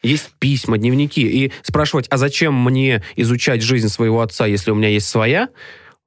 Есть 0.03 0.29
письма, 0.37 0.77
дневники. 0.77 1.21
И 1.21 1.51
спрашивать, 1.63 2.05
а 2.11 2.17
зачем 2.17 2.53
мне 2.53 3.01
изучать 3.15 3.63
жизнь 3.63 3.89
своего 3.89 4.21
отца, 4.21 4.45
если 4.45 4.69
у 4.69 4.75
меня 4.75 4.89
есть 4.89 5.07
своя? 5.07 5.49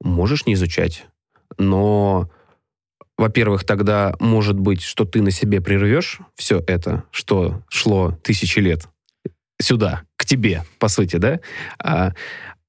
Можешь 0.01 0.45
не 0.45 0.53
изучать. 0.53 1.05
Но, 1.57 2.29
во-первых, 3.17 3.65
тогда 3.65 4.15
может 4.21 4.57
быть, 4.57 4.81
что 4.81 5.03
ты 5.03 5.21
на 5.21 5.31
себе 5.31 5.59
прервешь 5.59 6.19
все 6.37 6.63
это, 6.65 7.03
что 7.11 7.61
шло 7.67 8.17
тысячи 8.23 8.59
лет 8.59 8.87
сюда, 9.61 10.03
тебе, 10.29 10.63
по 10.77 10.87
сути, 10.87 11.15
да? 11.15 11.39
А, 11.79 12.13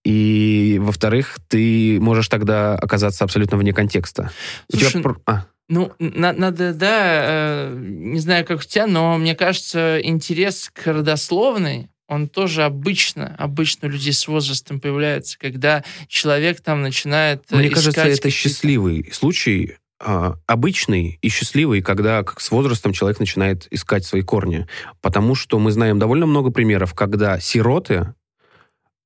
и, 0.03 0.79
во-вторых, 0.81 1.39
ты 1.49 1.99
можешь 2.01 2.29
тогда 2.29 2.75
оказаться 2.75 3.25
абсолютно 3.25 3.59
вне 3.59 3.73
контекста. 3.73 4.33
У 4.73 4.77
тебя 4.79 4.89
Слушай, 4.89 5.15
а, 5.27 5.45
Ну, 5.69 5.93
на- 5.99 6.33
надо, 6.33 6.73
да, 6.73 7.69
э, 7.69 7.77
не 7.79 8.19
знаю, 8.19 8.45
как 8.47 8.61
у 8.61 8.63
тебя, 8.63 8.87
но 8.87 9.19
мне 9.19 9.35
кажется, 9.37 10.01
интерес 10.03 10.71
к 10.73 10.87
родословной, 10.87 11.91
он 12.09 12.29
тоже 12.29 12.65
обычно, 12.65 13.37
обычно 13.39 13.87
у 13.87 13.91
людей 13.93 14.13
с 14.13 14.27
возрастом 14.27 14.81
появляется, 14.81 15.39
когда 15.39 15.85
человек 16.09 16.61
там 16.61 16.83
начинает 16.83 17.45
э, 17.51 17.57
Мне 17.57 17.71
кажется, 17.71 18.01
это 18.01 18.31
счастливый 18.31 19.09
случай, 19.13 19.77
обычный 20.01 21.19
и 21.21 21.29
счастливый, 21.29 21.83
когда 21.83 22.25
с 22.39 22.51
возрастом 22.51 22.93
человек 22.93 23.21
начинает 23.21 23.67
искать 23.71 24.05
свои 24.05 24.23
корни. 24.23 24.67
Потому 25.01 25.35
что 25.35 25.59
мы 25.59 25.71
знаем 25.71 25.99
довольно 25.99 26.27
много 26.27 26.51
примеров, 26.51 26.95
когда 26.95 27.39
сироты 27.39 28.15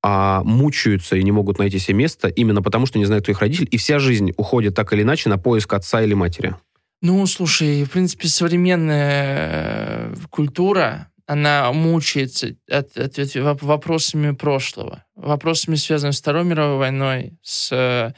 а, 0.06 0.42
мучаются 0.44 1.16
и 1.16 1.22
не 1.22 1.32
могут 1.32 1.58
найти 1.58 1.78
себе 1.78 1.96
место 1.96 2.28
именно 2.28 2.60
потому, 2.60 2.84
что 2.84 2.98
не 2.98 3.06
знают, 3.06 3.24
кто 3.24 3.32
их 3.32 3.40
родитель, 3.40 3.66
и 3.70 3.78
вся 3.78 3.98
жизнь 3.98 4.32
уходит 4.36 4.74
так 4.74 4.92
или 4.92 5.00
иначе 5.00 5.30
на 5.30 5.38
поиск 5.38 5.72
отца 5.72 6.02
или 6.02 6.12
матери. 6.12 6.54
Ну, 7.00 7.24
слушай, 7.26 7.84
в 7.84 7.90
принципе, 7.90 8.28
современная 8.28 10.10
э, 10.10 10.14
культура, 10.28 11.08
она 11.26 11.73
мучается 11.73 12.54
от, 12.69 12.97
от- 12.97 13.19
от 13.19 13.37
воп- 13.37 13.64
вопросами 13.64 14.35
прошлого, 14.35 15.04
вопросами, 15.16 15.76
связанными 15.76 16.12
с 16.12 16.21
Второй 16.21 16.45
мировой 16.45 16.78
войной, 16.78 17.33
с, 17.43 17.71
э, 17.73 18.12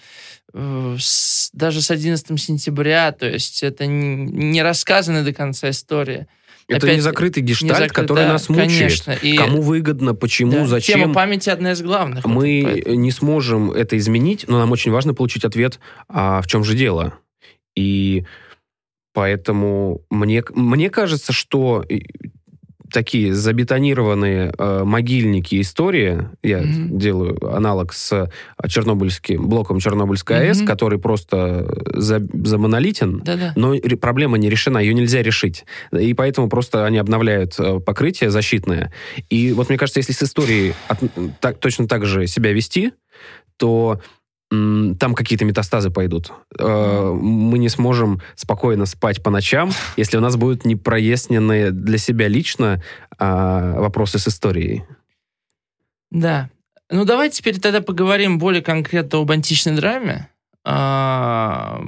с- 0.99 1.51
даже 1.53 1.83
с 1.83 1.91
11 1.91 2.37
сентября, 2.41 3.13
то 3.13 3.29
есть 3.29 3.63
это 3.63 3.87
не 3.87 4.63
рассказанная 4.63 5.23
до 5.25 5.33
конца 5.33 5.71
история. 5.71 6.27
Это 6.69 6.87
Опять 6.87 6.97
не 6.97 7.01
закрытый 7.01 7.43
Не 7.45 7.49
гештальт, 7.51 7.79
закрыт- 7.79 7.93
который 7.93 8.25
да, 8.25 8.33
нас 8.33 8.49
мучает. 8.49 8.69
Конечно. 8.71 9.13
И, 9.13 9.37
Кому 9.37 9.63
выгодно, 9.63 10.15
почему, 10.17 10.51
да, 10.53 10.67
зачем. 10.67 10.99
Тема 11.01 11.15
памяти 11.15 11.49
одна 11.51 11.71
из 11.73 11.81
главных. 11.81 12.25
Мы 12.25 12.63
поэтому. 12.65 12.97
не 12.97 13.11
сможем 13.13 13.71
это 13.71 13.97
изменить, 13.97 14.47
но 14.49 14.59
нам 14.59 14.73
очень 14.73 14.91
важно 14.91 15.15
получить 15.15 15.45
ответ, 15.45 15.79
а 16.09 16.43
в 16.43 16.49
чем 16.49 16.65
же 16.65 16.75
дело. 16.75 17.15
И 17.77 18.25
поэтому 19.13 20.03
мне, 20.11 20.43
мне 20.55 20.91
кажется, 20.91 21.33
что 21.33 21.85
такие 22.93 23.35
забетонированные 23.35 24.53
э, 24.57 24.85
могильники 24.85 25.61
истории, 25.61 26.29
я 26.43 26.59
Мгм. 26.59 26.99
делаю 26.99 27.55
аналог 27.55 27.93
с 27.93 28.13
э, 28.13 28.29
чернобыльским 28.69 29.49
блоком 29.49 29.79
Чернобыльской 29.81 30.49
АЭС, 30.49 30.59
Мгм. 30.59 30.67
который 30.67 30.99
просто 30.99 31.67
за, 31.95 32.27
замонолитен, 32.33 33.23
Да-да. 33.25 33.53
но 33.57 33.75
ре- 33.75 33.97
проблема 33.97 34.39
не 34.39 34.49
решена, 34.51 34.79
ее 34.79 34.95
нельзя 34.95 35.23
решить. 35.23 35.65
И 35.93 36.15
поэтому 36.15 36.49
просто 36.49 36.85
они 36.87 36.99
обновляют 36.99 37.55
э, 37.59 37.81
покрытие 37.81 38.31
защитное. 38.31 38.93
И 39.31 39.53
вот 39.53 39.69
мне 39.69 39.79
кажется, 39.79 40.01
если 40.01 40.13
с 40.13 40.23
историей 40.23 40.75
от- 40.89 40.99
так, 41.41 41.59
точно 41.59 41.87
так 41.89 42.05
же 42.07 42.27
себя 42.27 42.53
вести, 42.53 42.93
то 43.57 44.01
там 44.49 45.15
какие-то 45.15 45.45
метастазы 45.45 45.91
пойдут. 45.91 46.31
Э, 46.59 47.13
Мы 47.13 47.59
не 47.59 47.69
сможем 47.69 48.21
спокойно 48.37 48.87
спать 48.87 49.23
по 49.23 49.31
ночам, 49.31 49.71
если 49.97 50.17
у 50.17 50.21
нас 50.21 50.37
будут 50.37 50.65
непроясненные 50.65 51.73
для 51.73 51.99
себя 51.99 52.29
лично 52.29 52.83
а, 53.19 53.81
вопросы 53.81 54.19
с 54.19 54.29
историей. 54.29 54.85
Да. 56.11 56.49
Ну, 56.91 57.05
давайте 57.05 57.39
теперь 57.39 57.59
тогда 57.59 57.81
поговорим 57.81 58.39
более 58.39 58.63
конкретно 58.63 59.19
об 59.19 59.31
античной 59.33 59.75
драме. 59.75 60.29
А, 60.65 61.83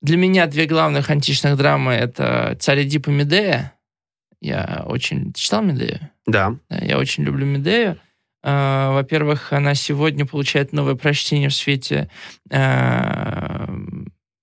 Для 0.00 0.16
меня 0.16 0.46
две 0.46 0.66
главных 0.66 1.10
античных 1.10 1.56
драмы— 1.56 1.92
это 1.94 2.56
«Царь 2.60 2.84
Эдип 2.84 3.08
и 3.08 3.10
Медея». 3.10 3.72
Я 4.40 4.84
очень... 4.86 5.32
Ты 5.32 5.40
читал 5.40 5.62
Медею? 5.62 6.10
Да. 6.26 6.56
Да, 6.68 6.78
я 6.78 6.98
очень 6.98 7.24
люблю 7.24 7.46
Медею. 7.46 7.98
А, 8.48 8.92
Во-первых, 8.92 9.52
она 9.52 9.74
сегодня 9.74 10.24
получает 10.24 10.72
новое 10.72 10.94
прочтение 10.94 11.48
в 11.48 11.54
свете 11.54 12.08
а, 12.48 13.45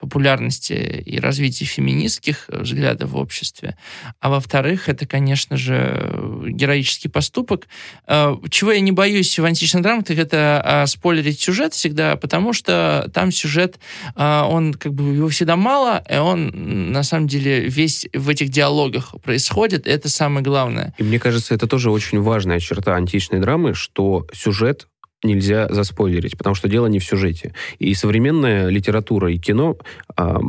популярности 0.04 0.74
и 1.06 1.18
развития 1.18 1.64
феминистских 1.64 2.50
взглядов 2.50 3.12
в 3.12 3.16
обществе. 3.16 3.78
А 4.20 4.30
во-вторых, 4.30 4.90
это, 4.90 5.08
конечно 5.08 5.56
же, 5.56 6.44
героический 6.50 7.08
поступок. 7.08 7.70
А, 8.06 8.38
Чего 8.50 8.74
я 8.74 8.82
не 8.82 8.92
боюсь 8.92 9.40
в 9.40 9.46
античных 9.46 9.82
драмах, 9.82 10.04
так 10.04 10.18
это 10.18 10.62
а, 10.62 10.88
спойлерить 10.88 11.40
сюжет 11.40 11.74
всегда, 11.74 12.18
потому 12.18 12.52
что 12.52 13.10
там 13.14 13.32
сюжет, 13.32 13.80
а, 14.16 14.46
он 14.46 14.74
как 14.74 14.94
бы 14.94 15.16
его 15.16 15.30
всегда 15.30 15.56
мало, 15.56 16.04
и 16.10 16.18
он 16.18 16.92
на 16.92 17.04
самом 17.04 17.30
деле 17.30 17.62
весь 17.62 18.06
в 18.14 18.28
этих 18.28 18.50
диалогах 18.50 19.16
происходит, 19.24 19.88
это 19.88 20.10
самое 20.10 20.44
главное. 20.44 20.94
И 20.98 21.04
мне 21.04 21.18
кажется, 21.18 21.56
это 21.56 21.66
тоже 21.66 21.92
очень 21.92 22.20
важная 22.20 22.60
черта 22.60 22.96
античной 22.96 23.40
драмы, 23.40 23.74
что 23.74 24.28
сюжет 24.34 24.90
нельзя 25.24 25.68
заспойлерить, 25.70 26.38
потому 26.38 26.56
что 26.56 26.68
дело 26.68 26.88
не 26.88 27.00
в 27.00 27.06
сюжете. 27.06 27.54
И 27.80 27.94
современная 27.94 28.70
литература 28.70 29.32
и 29.32 29.38
кино 29.38 29.78
а, 30.16 30.40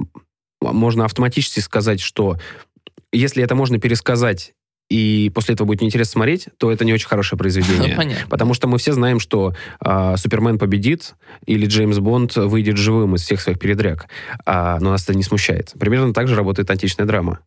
можно 0.61 1.05
автоматически 1.05 1.61
сказать, 1.61 2.01
что 2.01 2.39
если 3.13 3.43
это 3.43 3.55
можно 3.55 3.79
пересказать 3.79 4.55
и 4.91 5.31
после 5.35 5.55
этого 5.55 5.67
будет 5.67 5.81
неинтересно 5.81 6.13
смотреть, 6.13 6.49
то 6.59 6.71
это 6.71 6.85
не 6.85 6.93
очень 6.93 7.09
хорошее 7.09 7.39
произведение. 7.39 7.95
Понятно. 7.97 8.29
Потому 8.29 8.55
что 8.55 8.69
мы 8.69 8.79
все 8.79 8.93
знаем, 8.93 9.19
что 9.19 9.55
а, 9.81 10.17
Супермен 10.17 10.59
победит 10.59 11.15
или 11.47 11.67
Джеймс 11.67 11.99
Бонд 11.99 12.37
выйдет 12.37 12.77
живым 12.77 13.15
из 13.15 13.23
всех 13.23 13.41
своих 13.41 13.59
передряг. 13.59 14.09
А, 14.45 14.79
но 14.81 14.91
нас 14.91 15.05
это 15.05 15.15
не 15.15 15.23
смущает. 15.23 15.73
Примерно 15.79 16.13
так 16.13 16.29
же 16.29 16.35
работает 16.35 16.71
античная 16.71 17.07
драма. 17.07 17.41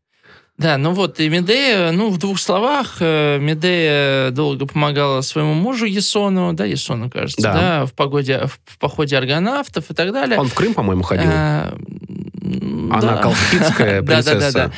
Да, 0.57 0.77
ну 0.77 0.91
вот, 0.93 1.19
и 1.19 1.29
Медея, 1.29 1.91
ну, 1.91 2.09
в 2.09 2.17
двух 2.17 2.39
словах, 2.39 2.97
э, 2.99 3.37
Медея 3.39 4.31
долго 4.31 4.65
помогала 4.65 5.21
своему 5.21 5.53
мужу 5.53 5.85
Есону, 5.85 6.53
да, 6.53 6.65
Есону, 6.65 7.11
кажется, 7.11 7.41
Да. 7.43 7.53
да, 7.53 7.85
в, 7.85 7.93
погоде, 7.93 8.39
в, 8.47 8.59
в 8.65 8.77
походе 8.79 9.17
аргонавтов 9.17 9.91
и 9.91 9.93
так 9.93 10.11
далее. 10.11 10.39
Он 10.39 10.47
в 10.47 10.55
Крым, 10.55 10.73
по-моему, 10.73 11.03
ходил. 11.03 11.29
А, 11.31 11.75
м, 12.41 12.91
Она 12.91 13.01
да. 13.15 13.17
колхидская 13.17 14.01
Да, 14.01 14.23
да, 14.23 14.23
да, 14.23 14.31
принцесса. 14.31 14.71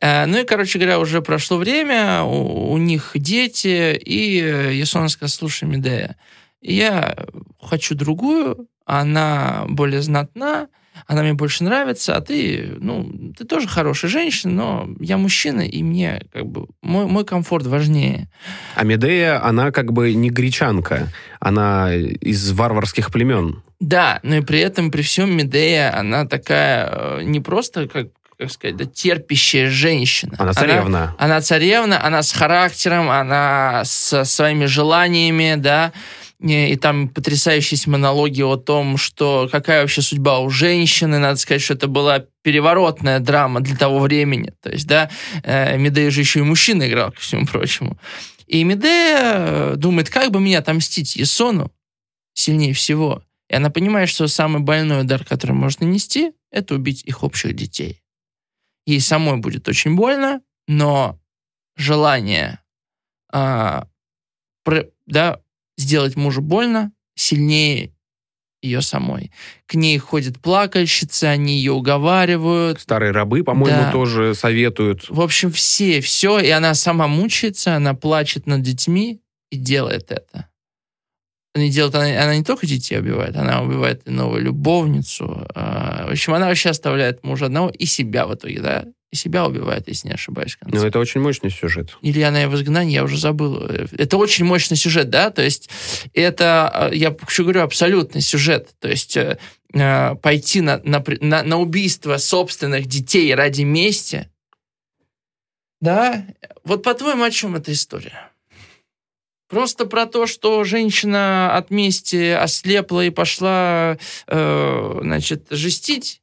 да. 0.00 0.22
Э, 0.22 0.26
Ну 0.26 0.38
и, 0.38 0.44
короче 0.44 0.78
говоря, 0.78 0.98
уже 0.98 1.20
прошло 1.20 1.58
время, 1.58 2.22
у, 2.22 2.72
у 2.72 2.78
них 2.78 3.10
дети, 3.14 3.94
и 3.94 4.40
э, 4.40 4.72
Ясон 4.72 5.10
сказал, 5.10 5.28
слушай, 5.28 5.64
Медея, 5.68 6.16
я 6.62 7.14
хочу 7.60 7.94
другую, 7.94 8.68
она 8.86 9.64
более 9.68 10.00
знатна, 10.00 10.68
она 11.06 11.22
мне 11.22 11.34
больше 11.34 11.64
нравится, 11.64 12.16
а 12.16 12.20
ты, 12.20 12.74
ну, 12.78 13.32
ты 13.36 13.44
тоже 13.44 13.68
хорошая 13.68 14.10
женщина, 14.10 14.52
но 14.52 14.88
я 15.00 15.16
мужчина, 15.18 15.60
и 15.60 15.82
мне 15.82 16.22
как 16.32 16.46
бы 16.46 16.66
мой, 16.82 17.06
мой 17.06 17.24
комфорт 17.24 17.66
важнее. 17.66 18.28
А 18.74 18.84
Медея, 18.84 19.44
она 19.44 19.70
как 19.70 19.92
бы 19.92 20.14
не 20.14 20.30
гречанка, 20.30 21.08
она 21.40 21.94
из 21.94 22.50
варварских 22.52 23.10
племен. 23.10 23.62
Да, 23.78 24.20
но 24.22 24.36
и 24.36 24.40
при 24.40 24.60
этом, 24.60 24.90
при 24.90 25.02
всем 25.02 25.36
Медея, 25.36 25.96
она 25.96 26.26
такая 26.26 26.88
э, 26.90 27.22
не 27.24 27.40
просто, 27.40 27.88
как, 27.88 28.08
как 28.38 28.50
сказать, 28.50 28.76
да, 28.76 28.86
терпящая 28.86 29.70
женщина. 29.70 30.34
Она 30.38 30.54
царевна. 30.54 31.14
Она 31.18 31.40
царевна, 31.40 32.04
она 32.04 32.22
с 32.22 32.32
характером, 32.32 33.10
она 33.10 33.82
со 33.84 34.24
своими 34.24 34.64
желаниями, 34.64 35.56
да, 35.56 35.92
и, 36.40 36.76
там 36.76 37.08
потрясающие 37.08 37.78
монологи 37.86 38.42
о 38.42 38.56
том, 38.56 38.96
что 38.96 39.48
какая 39.50 39.80
вообще 39.80 40.02
судьба 40.02 40.40
у 40.40 40.50
женщины. 40.50 41.18
Надо 41.18 41.36
сказать, 41.36 41.62
что 41.62 41.74
это 41.74 41.88
была 41.88 42.24
переворотная 42.42 43.20
драма 43.20 43.60
для 43.60 43.76
того 43.76 44.00
времени. 44.00 44.52
То 44.60 44.70
есть, 44.70 44.86
да, 44.86 45.10
э, 45.42 45.78
Медея 45.78 46.10
же 46.10 46.20
еще 46.20 46.40
и 46.40 46.42
мужчина 46.42 46.88
играл, 46.88 47.12
ко 47.12 47.20
всему 47.20 47.46
прочему. 47.46 47.98
И 48.46 48.62
Медея 48.64 49.18
э, 49.20 49.74
думает, 49.76 50.10
как 50.10 50.30
бы 50.30 50.40
мне 50.40 50.58
отомстить 50.58 51.16
Есону 51.16 51.72
сильнее 52.34 52.74
всего. 52.74 53.22
И 53.48 53.54
она 53.54 53.70
понимает, 53.70 54.08
что 54.08 54.28
самый 54.28 54.60
больной 54.60 55.02
удар, 55.02 55.24
который 55.24 55.52
может 55.52 55.80
нанести, 55.80 56.32
это 56.50 56.74
убить 56.74 57.02
их 57.04 57.24
общих 57.24 57.54
детей. 57.54 58.02
Ей 58.86 59.00
самой 59.00 59.38
будет 59.38 59.68
очень 59.68 59.96
больно, 59.96 60.42
но 60.68 61.18
желание 61.76 62.60
а, 63.32 63.88
про- 64.64 64.88
да, 65.06 65.40
сделать 65.76 66.16
мужу 66.16 66.42
больно 66.42 66.92
сильнее 67.14 67.92
ее 68.62 68.80
самой. 68.82 69.30
К 69.66 69.74
ней 69.74 69.96
ходят 69.98 70.40
плакальщицы, 70.40 71.24
они 71.24 71.56
ее 71.58 71.72
уговаривают. 71.72 72.80
Старые 72.80 73.12
рабы, 73.12 73.44
по-моему, 73.44 73.82
Да. 73.82 73.92
тоже 73.92 74.34
советуют. 74.34 75.08
В 75.08 75.20
общем, 75.20 75.52
все, 75.52 76.00
все. 76.00 76.38
И 76.40 76.48
она 76.50 76.74
сама 76.74 77.06
мучается, 77.06 77.76
она 77.76 77.94
плачет 77.94 78.46
над 78.46 78.62
детьми 78.62 79.20
и 79.50 79.56
делает 79.56 80.10
это. 80.10 80.48
Она, 81.54 81.68
делает, 81.68 81.94
она, 81.94 82.22
она 82.22 82.36
не 82.36 82.44
только 82.44 82.66
детей 82.66 82.98
убивает, 82.98 83.36
она 83.36 83.62
убивает 83.62 84.02
и 84.06 84.10
новую 84.10 84.42
любовницу. 84.42 85.46
А, 85.54 86.06
В 86.08 86.12
общем, 86.12 86.34
она 86.34 86.46
вообще 86.48 86.70
оставляет 86.70 87.24
мужа 87.24 87.46
одного 87.46 87.70
и 87.70 87.86
себя 87.86 88.26
в 88.26 88.34
итоге, 88.34 88.60
да? 88.60 88.84
И 89.12 89.16
себя 89.16 89.46
убивает, 89.46 89.86
если 89.86 90.08
не 90.08 90.14
ошибаюсь. 90.14 90.56
в. 90.56 90.66
Ну, 90.66 90.84
это 90.84 90.98
очень 90.98 91.20
мощный 91.20 91.50
сюжет. 91.50 91.96
Или 92.02 92.22
она 92.22 92.48
в 92.48 92.54
изгнании, 92.56 92.94
я 92.94 93.04
уже 93.04 93.18
забыл. 93.18 93.56
Это 93.56 94.16
очень 94.16 94.44
мощный 94.44 94.76
сюжет, 94.76 95.10
да, 95.10 95.30
то 95.30 95.42
есть 95.42 95.70
это, 96.12 96.88
э, 96.90 96.96
я 96.96 97.14
еще 97.26 97.44
говорю, 97.44 97.62
абсолютный 97.62 98.20
сюжет. 98.20 98.74
То 98.80 98.88
есть 98.88 99.16
э, 99.16 99.38
э, 99.72 100.14
пойти 100.16 100.60
на, 100.60 100.80
на, 100.82 101.04
на, 101.20 101.42
на 101.44 101.56
убийство 101.58 102.16
собственных 102.16 102.86
детей 102.86 103.32
ради 103.32 103.62
мести, 103.62 104.28
да, 105.80 106.26
вот 106.64 106.82
по-твоему, 106.82 107.22
о 107.22 107.30
чем 107.30 107.54
эта 107.54 107.72
история? 107.72 108.30
Просто 109.48 109.86
про 109.86 110.06
то, 110.06 110.26
что 110.26 110.64
женщина 110.64 111.54
от 111.56 111.70
мести 111.70 112.30
ослепла 112.30 113.04
и 113.04 113.10
пошла, 113.10 113.98
э, 114.26 114.98
значит, 115.02 115.46
жестить? 115.50 116.22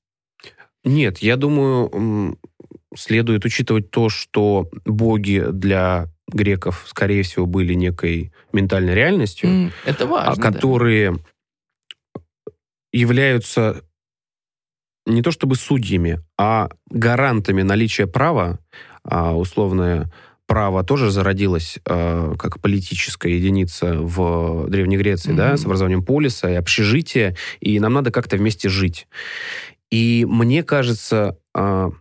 Нет, 0.84 1.20
я 1.20 1.38
думаю, 1.38 2.38
следует 2.96 3.46
учитывать 3.46 3.92
то, 3.92 4.10
что 4.10 4.70
боги 4.86 5.46
для 5.52 6.08
греков, 6.32 6.84
скорее 6.88 7.24
всего, 7.24 7.46
были 7.46 7.74
некой 7.74 8.32
ментальной 8.54 8.94
реальностью, 8.96 9.72
Это 9.86 10.06
а 10.06 10.08
важно. 10.08 10.36
да. 10.44 10.52
которые 10.52 11.20
являются 12.92 13.84
не 15.06 15.22
то 15.22 15.32
чтобы 15.32 15.56
судьями, 15.56 16.22
а 16.38 16.70
гарантами 16.90 17.62
наличия 17.62 18.08
права, 18.08 18.60
а 19.04 19.36
условное 19.36 20.12
право 20.46 20.84
тоже 20.84 21.10
зародилось 21.10 21.80
э, 21.86 22.36
как 22.38 22.62
политическая 22.62 23.32
единица 23.36 23.96
в 24.00 24.70
Древней 24.70 24.98
Греции, 24.98 25.34
да, 25.34 25.50
Мгм. 25.50 25.58
с 25.58 25.66
образованием 25.66 26.04
полиса 26.06 26.50
и 26.50 26.54
общежития, 26.56 27.36
и 27.60 27.80
нам 27.80 27.94
надо 27.94 28.12
как-то 28.12 28.38
вместе 28.38 28.70
жить. 28.70 29.08
И 29.90 30.26
мне 30.28 30.64
кажется, 30.64 31.38
а, 31.54 31.92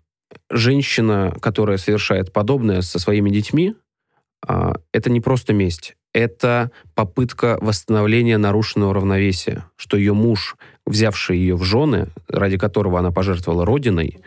женщина, 0.53 1.35
которая 1.41 1.79
совершает 1.79 2.33
подобное 2.33 2.83
со 2.83 2.99
своими 2.99 3.31
детьми, 3.31 3.75
а, 4.47 4.75
это 4.93 5.11
не 5.11 5.21
просто 5.21 5.53
месть. 5.53 5.97
Это 6.13 6.71
попытка 6.95 7.59
восстановления 7.61 8.37
нарушенного 8.37 8.93
равновесия, 8.95 9.65
что 9.77 9.97
ее 9.97 10.13
муж, 10.13 10.57
взявший 10.87 11.39
ее 11.39 11.57
в 11.57 11.63
жены, 11.65 12.09
ради 12.29 12.59
которого 12.59 12.99
она 12.99 13.11
пожертвовала 13.11 13.65
родиной, 13.65 14.19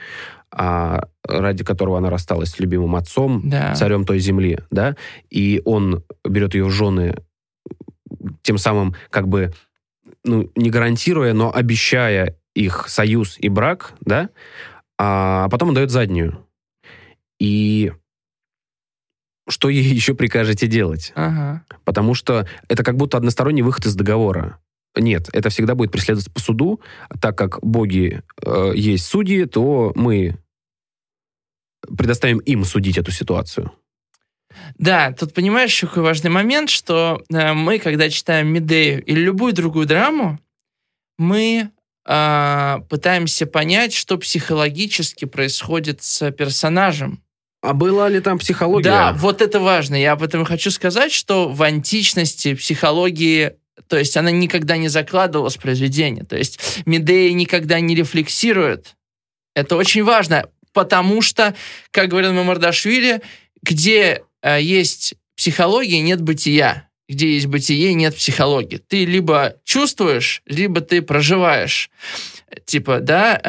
а 0.51 1.07
ради 1.23 1.63
которого 1.63 1.99
она 1.99 2.09
рассталась 2.09 2.49
с 2.51 2.59
любимым 2.59 2.95
отцом, 2.95 3.41
Да. 3.45 3.75
царем 3.75 4.03
той 4.05 4.19
земли, 4.19 4.59
да, 4.71 4.95
и 5.29 5.61
он 5.63 6.03
берет 6.27 6.55
ее 6.55 6.65
в 6.65 6.71
жены, 6.71 7.17
тем 8.41 8.57
самым 8.57 8.95
как 9.11 9.27
бы, 9.27 9.53
ну, 10.23 10.49
не 10.55 10.71
гарантируя, 10.71 11.33
но 11.33 11.53
обещая 11.53 12.35
их 12.55 12.85
союз 12.87 13.35
и 13.37 13.49
брак, 13.49 13.93
да, 14.01 14.29
а 14.97 15.49
потом 15.49 15.69
он 15.69 15.75
дает 15.75 15.91
заднюю. 15.91 16.45
И 17.39 17.91
что 19.47 19.69
ей 19.69 19.83
еще 19.93 20.13
прикажете 20.13 20.67
делать? 20.67 21.11
Ага. 21.15 21.65
Потому 21.83 22.13
что 22.13 22.47
это 22.67 22.83
как 22.83 22.97
будто 22.97 23.17
односторонний 23.17 23.61
выход 23.61 23.85
из 23.85 23.95
договора. 23.95 24.59
Нет, 24.97 25.29
это 25.33 25.49
всегда 25.49 25.75
будет 25.75 25.91
преследоваться 25.91 26.31
по 26.31 26.39
суду, 26.39 26.79
так 27.21 27.37
как 27.37 27.61
боги 27.61 28.21
э, 28.41 28.71
есть 28.75 29.05
судьи, 29.05 29.43
то 29.43 29.91
мы 29.93 30.37
предоставим 31.97 32.39
им 32.39 32.63
судить 32.63 32.97
эту 32.97 33.11
ситуацию. 33.11 33.73
Да, 34.77 35.11
тут 35.11 35.33
понимаешь, 35.33 35.71
еще 35.71 35.87
какой 35.87 36.03
важный 36.03 36.29
момент, 36.29 36.69
что 36.69 37.21
э, 37.29 37.53
мы, 37.53 37.79
когда 37.79 38.09
читаем 38.09 38.47
Медею 38.47 39.03
или 39.03 39.19
любую 39.19 39.53
другую 39.53 39.85
драму, 39.85 40.39
мы 41.17 41.71
а, 42.05 42.81
пытаемся 42.89 43.47
понять, 43.47 43.93
что 43.93 44.17
психологически 44.17 45.25
происходит 45.25 46.03
с 46.03 46.31
персонажем. 46.31 47.23
А 47.61 47.73
была 47.73 48.09
ли 48.09 48.19
там 48.19 48.37
психология? 48.37 48.89
Да, 48.89 49.13
вот 49.13 49.41
это 49.41 49.59
важно. 49.59 49.95
Я 49.95 50.11
об 50.11 50.21
этом 50.21 50.45
хочу 50.45 50.69
сказать, 50.69 51.11
что 51.11 51.49
в 51.49 51.63
античности 51.63 52.53
психологии, 52.53 53.53
то 53.87 53.97
есть 53.97 54.15
она 54.17 54.29
никогда 54.29 54.77
не 54.77 54.87
закладывалась 54.87 55.57
в 55.57 55.61
произведение. 55.61 56.25
То 56.25 56.37
есть 56.37 56.59
Медея 56.85 57.33
никогда 57.33 57.79
не 57.79 57.95
рефлексирует. 57.95 58.95
Это 59.55 59.75
очень 59.77 60.03
важно, 60.03 60.47
потому 60.73 61.23
что, 61.23 61.55
как 61.89 62.09
говорил 62.09 62.33
Мамардашвили, 62.33 63.21
где 63.63 64.21
э, 64.43 64.61
есть 64.61 65.15
психология, 65.35 66.01
нет 66.01 66.21
бытия. 66.21 66.87
Где 67.07 67.33
есть 67.33 67.45
бытие, 67.45 67.93
нет 67.93 68.15
психологии. 68.15 68.77
Ты 68.77 69.05
либо 69.05 69.55
чувствуешь, 69.63 70.41
либо 70.45 70.81
ты 70.81 71.01
проживаешь. 71.01 71.89
Типа, 72.65 72.99
да... 72.99 73.39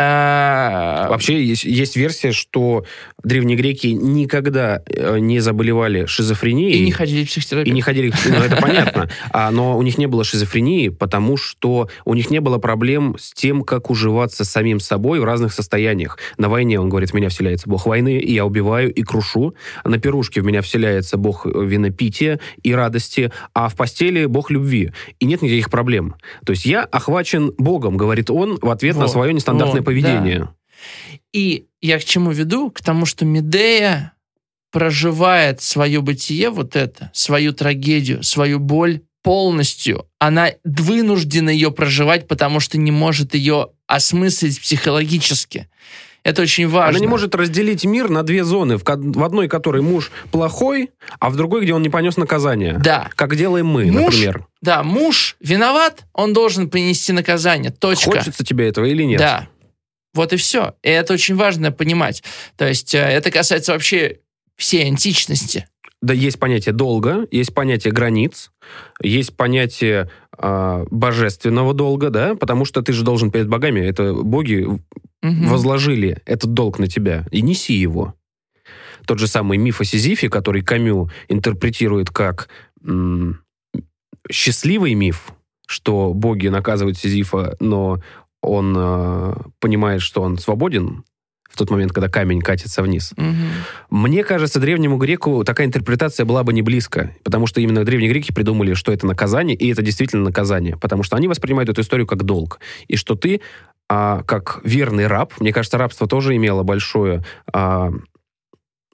э, 1.06 1.08
Вообще 1.10 1.44
есть, 1.44 1.64
есть 1.64 1.96
версия, 1.96 2.32
что 2.32 2.84
древние 3.22 3.56
греки 3.56 3.88
никогда 3.88 4.82
э, 4.86 5.18
не 5.18 5.40
заболевали 5.40 6.06
шизофренией. 6.06 6.78
И 6.78 6.84
не 6.84 6.92
ходили 6.92 7.24
в 7.24 7.28
психотерапию. 7.28 7.72
И 7.72 7.74
не 7.74 7.82
ходили, 7.82 8.12
ну, 8.28 8.36
это 8.36 8.56
понятно. 8.56 9.08
А, 9.30 9.50
но 9.50 9.76
у 9.76 9.82
них 9.82 9.98
не 9.98 10.06
было 10.06 10.24
шизофрении, 10.24 10.88
потому 10.88 11.36
что 11.36 11.88
у 12.04 12.14
них 12.14 12.30
не 12.30 12.40
было 12.40 12.58
проблем 12.58 13.16
с 13.18 13.32
тем, 13.32 13.62
как 13.62 13.90
уживаться 13.90 14.44
с 14.44 14.50
самим 14.50 14.80
собой 14.80 15.20
в 15.20 15.24
разных 15.24 15.52
состояниях. 15.52 16.18
На 16.38 16.48
войне, 16.48 16.80
он 16.80 16.88
говорит, 16.88 17.10
в 17.10 17.14
меня 17.14 17.28
вселяется 17.28 17.68
бог 17.68 17.86
войны, 17.86 18.18
и 18.18 18.32
я 18.32 18.44
убиваю 18.44 18.92
и 18.92 19.02
крушу. 19.02 19.54
На 19.84 19.98
пирушке 19.98 20.40
в 20.40 20.44
меня 20.44 20.62
вселяется 20.62 21.16
бог 21.16 21.46
винопития 21.46 22.40
и 22.62 22.74
радости, 22.74 23.32
а 23.54 23.68
в 23.68 23.76
постели 23.76 24.26
бог 24.26 24.50
любви. 24.50 24.92
И 25.20 25.26
нет 25.26 25.42
никаких 25.42 25.70
проблем. 25.70 26.16
То 26.44 26.52
есть 26.52 26.66
я 26.66 26.82
охвачен 26.82 27.52
богом, 27.58 27.96
говорит 27.96 28.30
он, 28.30 28.58
в 28.60 28.70
ответ 28.70 28.95
на 28.96 29.02
Вот, 29.02 29.12
свое 29.12 29.32
нестандартное 29.32 29.80
вот, 29.80 29.84
поведение. 29.86 30.48
И 31.32 31.66
я 31.80 31.98
к 31.98 32.04
чему 32.04 32.30
веду? 32.30 32.70
К 32.70 32.80
тому, 32.80 33.06
что 33.06 33.24
Медея 33.24 34.12
проживает 34.72 35.62
свое 35.62 36.00
бытие, 36.00 36.50
вот 36.50 36.76
это, 36.76 37.10
свою 37.14 37.52
трагедию, 37.52 38.22
свою 38.22 38.58
боль 38.58 39.02
полностью. 39.22 40.06
Она 40.18 40.50
вынуждена 40.64 41.50
ее 41.50 41.70
проживать, 41.72 42.28
потому 42.28 42.60
что 42.60 42.78
не 42.78 42.90
может 42.90 43.34
ее 43.34 43.70
осмыслить 43.86 44.60
психологически. 44.60 45.68
Это 46.26 46.42
очень 46.42 46.66
важно. 46.66 46.88
Она 46.88 46.98
не 46.98 47.06
может 47.06 47.36
разделить 47.36 47.84
мир 47.84 48.08
на 48.08 48.24
две 48.24 48.42
зоны, 48.42 48.78
в, 48.78 48.82
в 48.84 49.22
одной 49.22 49.46
которой 49.46 49.80
муж 49.80 50.10
плохой, 50.32 50.90
а 51.20 51.30
в 51.30 51.36
другой, 51.36 51.62
где 51.62 51.72
он 51.72 51.82
не 51.82 51.88
понес 51.88 52.16
наказание. 52.16 52.78
Да. 52.80 53.10
Как 53.14 53.36
делаем 53.36 53.66
мы, 53.66 53.84
Муж- 53.84 54.12
например. 54.12 54.44
Да, 54.60 54.82
муж 54.82 55.36
виноват, 55.38 56.04
он 56.12 56.32
должен 56.32 56.68
принести 56.68 57.12
наказание. 57.12 57.70
Точка. 57.70 58.10
Хочется 58.10 58.44
тебе 58.44 58.66
этого 58.68 58.86
или 58.86 59.04
нет? 59.04 59.20
Да. 59.20 59.46
Вот 60.14 60.32
и 60.32 60.36
все. 60.36 60.74
И 60.82 60.88
это 60.88 61.12
очень 61.14 61.36
важно 61.36 61.70
понимать. 61.70 62.24
То 62.56 62.66
есть 62.66 62.92
э, 62.92 62.98
это 62.98 63.30
касается 63.30 63.70
вообще 63.72 64.18
всей 64.56 64.84
античности. 64.84 65.68
Да, 66.02 66.12
есть 66.12 66.38
понятие 66.38 66.74
долга, 66.74 67.26
есть 67.30 67.54
понятие 67.54 67.92
границ, 67.92 68.50
есть 69.02 69.34
понятие 69.36 70.10
а, 70.36 70.84
божественного 70.90 71.72
долга, 71.72 72.10
да, 72.10 72.34
потому 72.34 72.64
что 72.64 72.82
ты 72.82 72.92
же 72.92 73.02
должен 73.02 73.30
перед 73.30 73.48
богами, 73.48 73.80
это 73.80 74.12
боги 74.12 74.66
Мгм. 75.22 75.48
возложили 75.48 76.20
этот 76.26 76.52
долг 76.52 76.78
на 76.78 76.86
тебя, 76.86 77.26
и 77.30 77.40
неси 77.40 77.72
его. 77.74 78.14
Тот 79.06 79.18
же 79.18 79.26
самый 79.26 79.56
миф 79.56 79.80
о 79.80 79.84
Сизифе, 79.84 80.28
который 80.28 80.62
Камю 80.62 81.10
интерпретирует 81.28 82.10
как 82.10 82.48
м, 82.84 83.40
счастливый 84.30 84.94
миф, 84.94 85.32
что 85.66 86.12
боги 86.12 86.48
наказывают 86.48 86.98
Сизифа, 86.98 87.56
но 87.58 88.00
он 88.42 88.74
э, 88.76 89.34
понимает, 89.60 90.02
что 90.02 90.22
он 90.22 90.38
свободен 90.38 91.04
в 91.56 91.58
тот 91.58 91.70
момент, 91.70 91.92
когда 91.92 92.10
камень 92.10 92.42
катится 92.42 92.82
вниз. 92.82 93.14
Мгм. 93.16 93.48
Мне 93.88 94.22
кажется, 94.24 94.60
древнему 94.60 94.98
греку 94.98 95.42
такая 95.42 95.66
интерпретация 95.66 96.26
была 96.26 96.44
бы 96.44 96.52
не 96.52 96.60
близко, 96.60 97.12
потому 97.24 97.46
что 97.46 97.62
именно 97.62 97.82
древние 97.82 98.10
греки 98.10 98.30
придумали, 98.30 98.74
что 98.74 98.92
это 98.92 99.06
наказание, 99.06 99.56
и 99.56 99.72
это 99.72 99.80
действительно 99.80 100.22
наказание, 100.22 100.76
потому 100.76 101.02
что 101.02 101.16
они 101.16 101.28
воспринимают 101.28 101.70
эту 101.70 101.80
историю 101.80 102.06
как 102.06 102.24
долг, 102.24 102.60
и 102.88 102.96
что 102.96 103.14
ты, 103.14 103.40
а, 103.88 104.22
как 104.24 104.60
верный 104.64 105.06
раб, 105.06 105.32
мне 105.40 105.50
кажется, 105.50 105.78
рабство 105.78 106.06
тоже 106.06 106.36
имело 106.36 106.62
большое 106.62 107.24
а, 107.50 107.90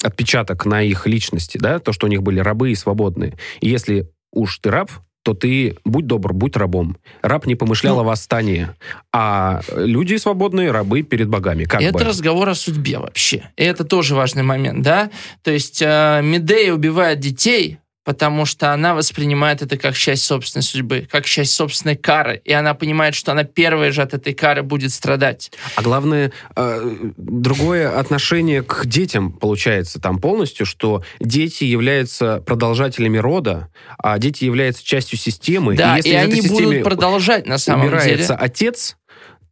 отпечаток 0.05 0.65
на 0.65 0.83
их 0.83 1.07
личности, 1.09 1.59
да, 1.59 1.81
то, 1.81 1.93
что 1.93 2.07
у 2.07 2.09
них 2.09 2.23
были 2.23 2.39
рабы 2.39 2.71
и 2.71 2.77
свободные. 2.77 3.35
И 3.61 3.69
если 3.69 4.09
уж 4.33 4.59
ты 4.59 4.71
раб, 4.71 4.91
то 5.23 5.35
ты 5.35 5.77
будь 5.85 6.07
добр, 6.07 6.33
будь 6.33 6.57
рабом. 6.57 6.97
Раб 7.23 7.47
не 7.47 7.55
помышлял 7.55 7.97
Ну, 7.97 8.01
о 8.03 8.05
восстании, 8.05 8.69
а 9.13 9.61
люди 9.77 10.17
свободные 10.17 10.71
рабы 10.71 11.03
перед 11.03 11.29
богами. 11.29 11.65
Как 11.65 11.81
это 11.81 11.93
бы. 11.93 12.05
разговор 12.05 12.49
о 12.49 12.55
судьбе 12.55 12.99
вообще. 12.99 13.51
И 13.57 13.63
это 13.63 13.85
тоже 13.85 14.15
важный 14.15 14.43
момент, 14.43 14.83
да? 14.83 15.11
То 15.43 15.51
есть 15.51 15.81
э, 15.81 16.21
Медея 16.23 16.75
убивает 16.75 17.21
детей, 17.21 17.79
потому 18.05 18.47
что 18.47 18.73
она 18.73 18.95
воспринимает 18.95 19.63
это 19.63 19.77
как 19.77 19.95
часть 19.95 20.25
собственной 20.25 20.63
судьбы, 20.63 21.09
как 21.11 21.25
часть 21.25 21.53
собственной 21.53 21.97
кары. 21.97 22.41
И 22.45 22.53
она 22.53 22.75
понимает, 22.75 23.15
что 23.15 23.33
она 23.33 23.45
первая 23.45 23.93
же 23.93 24.03
от 24.03 24.15
этой 24.15 24.35
кары 24.35 24.63
будет 24.63 24.93
страдать. 24.93 25.53
А 25.77 25.83
главное, 25.83 26.33
э, 26.57 26.97
другое 27.17 27.99
отношение 27.99 28.63
к 28.63 28.87
детям 28.87 29.33
получается 29.33 30.01
там 30.01 30.19
полностью, 30.19 30.67
что 30.67 31.05
дети 31.21 31.65
являются 31.65 32.43
продолжателями 32.45 33.19
рода, 33.19 33.69
а 33.99 34.19
дети 34.19 34.45
являются 34.45 34.85
частью 34.85 35.19
системы. 35.19 35.77
да, 35.77 35.97
если 35.97 36.11
и 36.11 36.13
из 36.13 36.19
этой 36.19 36.41
они 36.41 36.49
будут 36.49 36.85
продолжать 36.85 37.47
на 37.47 37.59
самом 37.59 37.99
деле. 37.99 38.25
отец, 38.29 38.97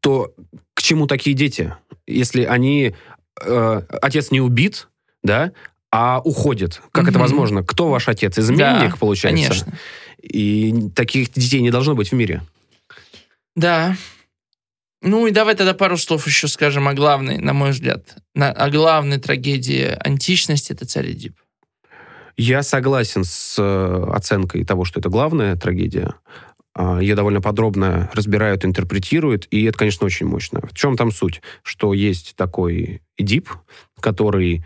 то 0.01 0.33
к 0.75 0.83
чему 0.83 1.07
такие 1.07 1.37
дети? 1.37 1.75
Если 2.07 2.45
они... 2.45 2.95
э, 3.43 3.83
отец 4.03 4.31
не 4.31 4.41
убит, 4.41 4.89
да, 5.23 5.53
а 5.93 6.21
уходит. 6.21 6.81
Как 6.93 7.05
это 7.05 7.13
Мгм. 7.19 7.23
возможно? 7.23 7.63
Кто 7.65 7.89
ваш 7.91 8.09
отец? 8.09 8.39
Изменник, 8.39 8.93
Да, 8.93 8.97
получается? 8.99 9.43
Конечно. 9.49 9.73
И 10.23 10.91
таких 10.95 11.33
детей 11.33 11.61
не 11.63 11.71
должно 11.71 11.95
быть 11.95 12.11
в 12.11 12.15
мире. 12.15 12.43
Да. 13.57 13.97
Ну 15.03 15.27
и 15.27 15.31
давай 15.31 15.55
тогда 15.55 15.73
пару 15.75 15.97
слов 15.97 16.27
еще 16.27 16.47
скажем 16.47 16.87
о 16.87 16.95
главной, 16.95 17.39
на 17.39 17.53
мой 17.55 17.71
взгляд, 17.71 18.17
на- 18.35 18.53
о 18.53 18.71
главной 18.71 19.19
трагедии 19.19 19.97
античности, 19.99 20.73
это 20.73 20.85
царь 20.87 21.13
Эдип. 21.13 21.35
Я 22.37 22.63
согласен 22.63 23.25
с 23.25 23.57
э, 23.59 24.05
оценкой 24.13 24.65
того, 24.65 24.85
что 24.85 25.01
это 25.01 25.09
главная 25.09 25.57
трагедия. 25.57 26.15
А, 26.75 27.01
Ее 27.01 27.15
довольно 27.17 27.41
подробно 27.41 28.11
разбирают, 28.15 28.65
интерпретируют, 28.65 29.49
и 29.51 29.65
это, 29.65 29.77
конечно, 29.79 30.07
очень 30.07 30.27
мощно. 30.27 30.61
В 30.71 30.75
чем 30.75 30.97
там 30.97 31.11
суть? 31.11 31.43
Что 31.63 31.93
есть 31.95 32.35
такой 32.37 33.03
Эдип, 33.19 33.51
который 34.01 34.65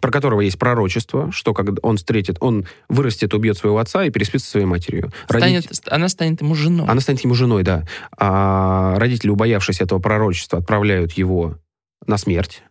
про 0.00 0.10
которого 0.10 0.40
есть 0.40 0.58
пророчество, 0.58 1.30
что 1.32 1.52
когда 1.54 1.74
он 1.82 1.96
встретит, 1.96 2.36
он 2.40 2.66
вырастет, 2.88 3.34
убьет 3.34 3.56
своего 3.58 3.78
отца 3.78 4.04
и 4.04 4.10
переспит 4.10 4.42
со 4.42 4.50
своей 4.50 4.66
матерью. 4.66 5.12
Станет- 5.28 5.88
она 5.88 6.08
станет 6.08 6.40
ему 6.40 6.54
женой. 6.54 6.86
Она 6.88 7.00
станет 7.00 7.22
ему 7.22 7.34
женой, 7.34 7.62
да. 7.62 7.84
А 8.16 8.98
родители, 8.98 9.30
убоявшись 9.30 9.80
этого 9.80 9.98
пророчества, 9.98 10.58
отправляют 10.58 11.12
его 11.12 11.58
на 12.06 12.16
смерть. 12.16 12.62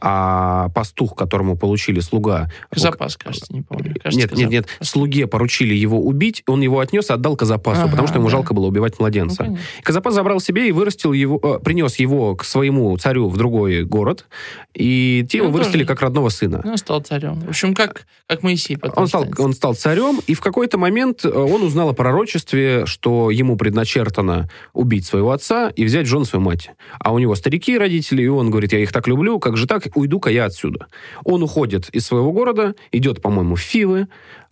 А 0.00 0.68
пастух, 0.70 1.14
которому 1.16 1.56
получили 1.56 2.00
слуга... 2.00 2.50
Запас, 2.74 3.16
кажется, 3.16 3.52
не 3.52 3.62
помню. 3.62 3.94
Кажется, 4.02 4.18
нет, 4.28 4.36
нет, 4.36 4.50
нет. 4.50 4.66
Слуге 4.80 5.26
поручили 5.26 5.74
его 5.74 5.98
убить, 6.00 6.42
он 6.46 6.60
его 6.60 6.80
отнес 6.80 7.08
и 7.10 7.12
отдал 7.12 7.36
Казапасу, 7.36 7.82
Ага, 7.82 7.90
потому 7.90 8.08
что 8.08 8.18
ему 8.18 8.26
да. 8.28 8.32
жалко 8.32 8.54
было 8.54 8.66
убивать 8.66 8.94
Ну, 8.98 9.04
младенца. 9.04 9.38
понятно. 9.38 9.60
Казапас 9.82 10.14
забрал 10.14 10.40
себе 10.40 10.68
и 10.68 10.72
вырастил 10.72 11.12
его, 11.12 11.40
э, 11.42 11.58
принес 11.64 11.96
его 11.96 12.36
к 12.36 12.44
своему 12.44 12.96
царю 12.98 13.28
в 13.28 13.36
другой 13.36 13.84
город, 13.84 14.26
и 14.74 15.26
те 15.30 15.38
его 15.38 15.48
Ну, 15.48 15.54
вырастили 15.54 15.78
тоже. 15.84 15.86
как 15.86 16.02
родного 16.02 16.28
сына. 16.28 16.60
Ну, 16.64 16.76
стал 16.76 17.00
царем. 17.00 17.40
В 17.40 17.48
общем, 17.48 17.74
как, 17.74 18.06
как 18.26 18.42
Моисей 18.42 18.76
потом 18.76 19.04
Он 19.04 19.08
стал, 19.08 19.22
станет. 19.22 19.40
он 19.40 19.52
стал 19.54 19.74
царем, 19.74 20.20
и 20.26 20.34
в 20.34 20.40
какой-то 20.40 20.76
момент 20.78 21.24
э, 21.24 21.28
он 21.30 21.62
узнал 21.62 21.88
о 21.90 21.92
пророчестве, 21.94 22.84
что 22.86 23.30
ему 23.30 23.56
предначертано 23.56 24.48
убить 24.72 25.06
своего 25.06 25.30
отца 25.32 25.70
и 25.70 25.84
взять 25.84 26.06
жену 26.06 26.24
свою 26.24 26.44
мать. 26.44 26.70
А 26.98 27.12
у 27.12 27.18
него 27.18 27.34
старики 27.34 27.78
родители, 27.78 28.22
и 28.22 28.26
он 28.28 28.50
говорит, 28.50 28.72
я 28.72 28.80
их 28.80 28.92
так 28.92 29.08
люблю, 29.08 29.38
как 29.38 29.56
же 29.56 29.66
так, 29.66 29.85
уйду-ка 29.94 30.30
я 30.30 30.46
отсюда. 30.46 30.88
Он 31.24 31.42
уходит 31.42 31.88
из 31.90 32.06
своего 32.06 32.32
города, 32.32 32.74
идет, 32.92 33.22
по-моему, 33.22 33.54
в 33.54 33.60
Фивы, 33.60 34.08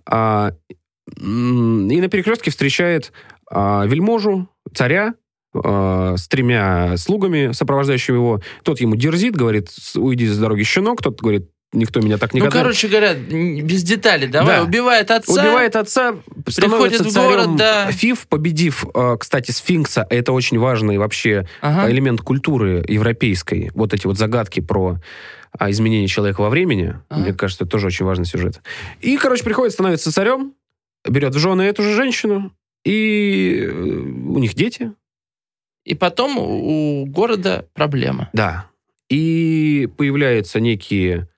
а, 0.07 0.53
и 1.17 1.21
на 2.01 2.09
перекрестке 2.09 2.51
встречает 2.51 3.13
а, 3.51 3.85
вельможу, 3.87 4.49
царя, 4.75 5.15
а, 5.55 6.17
с 6.17 6.29
тремя 6.29 6.97
слугами, 6.97 7.53
сопровождающими 7.53 8.17
его. 8.17 8.41
Тот 8.63 8.81
ему 8.81 8.97
дерзит, 8.97 9.37
говорит, 9.37 9.71
«С- 9.71 9.97
уйди 9.97 10.27
с 10.27 10.39
дороги, 10.39 10.63
щенок. 10.63 11.03
Тот 11.03 11.21
говорит, 11.21 11.51
никто 11.75 12.01
меня 12.01 12.19
так 12.19 12.33
Ну, 12.33 12.39
никогда... 12.41 12.61
короче 12.61 12.89
говоря, 12.89 13.15
без 13.15 13.83
деталей. 13.83 14.29
Давай, 14.29 14.59
Да. 14.59 14.63
убивает 14.65 15.11
отца. 15.11 15.33
Убивает 15.33 15.77
отца, 15.77 16.17
становится 16.49 17.05
в 17.05 17.13
город, 17.15 17.57
да. 17.57 17.91
Фив, 17.91 18.27
победив, 18.29 18.85
э, 18.95 19.17
кстати, 19.19 19.51
сфинкса. 19.51 20.07
Это 20.11 20.33
очень 20.33 20.59
важный 20.59 20.99
вообще 20.99 21.47
Ага. 21.61 21.91
элемент 21.91 22.21
культуры 22.21 22.85
европейской. 22.89 23.71
Вот 23.75 23.93
эти 23.93 24.07
вот 24.07 24.17
загадки 24.19 24.61
про 24.61 24.97
а, 25.57 25.71
изменение 25.71 26.09
человека 26.09 26.41
во 26.41 26.51
времени. 26.51 26.97
Ага. 27.09 27.21
Мне 27.21 27.33
кажется, 27.33 27.65
это 27.65 27.71
тоже 27.71 27.87
очень 27.87 28.05
важный 28.05 28.27
сюжет. 28.27 28.61
И, 29.01 29.17
короче, 29.17 29.45
приходит, 29.45 29.73
становится 29.73 30.13
царем, 30.13 30.55
берет 31.09 31.35
в 31.35 31.39
жены 31.39 31.63
эту 31.63 31.83
же 31.83 31.95
женщину, 31.95 32.53
и 32.85 33.61
э, 33.67 33.71
у 33.73 34.39
них 34.39 34.55
дети. 34.55 34.93
И 35.85 35.95
потом 35.95 36.39
у 36.39 37.05
города 37.07 37.67
проблема. 37.75 38.31
Да. 38.33 38.67
И 39.11 39.89
появляются 39.97 40.59
некие 40.59 41.29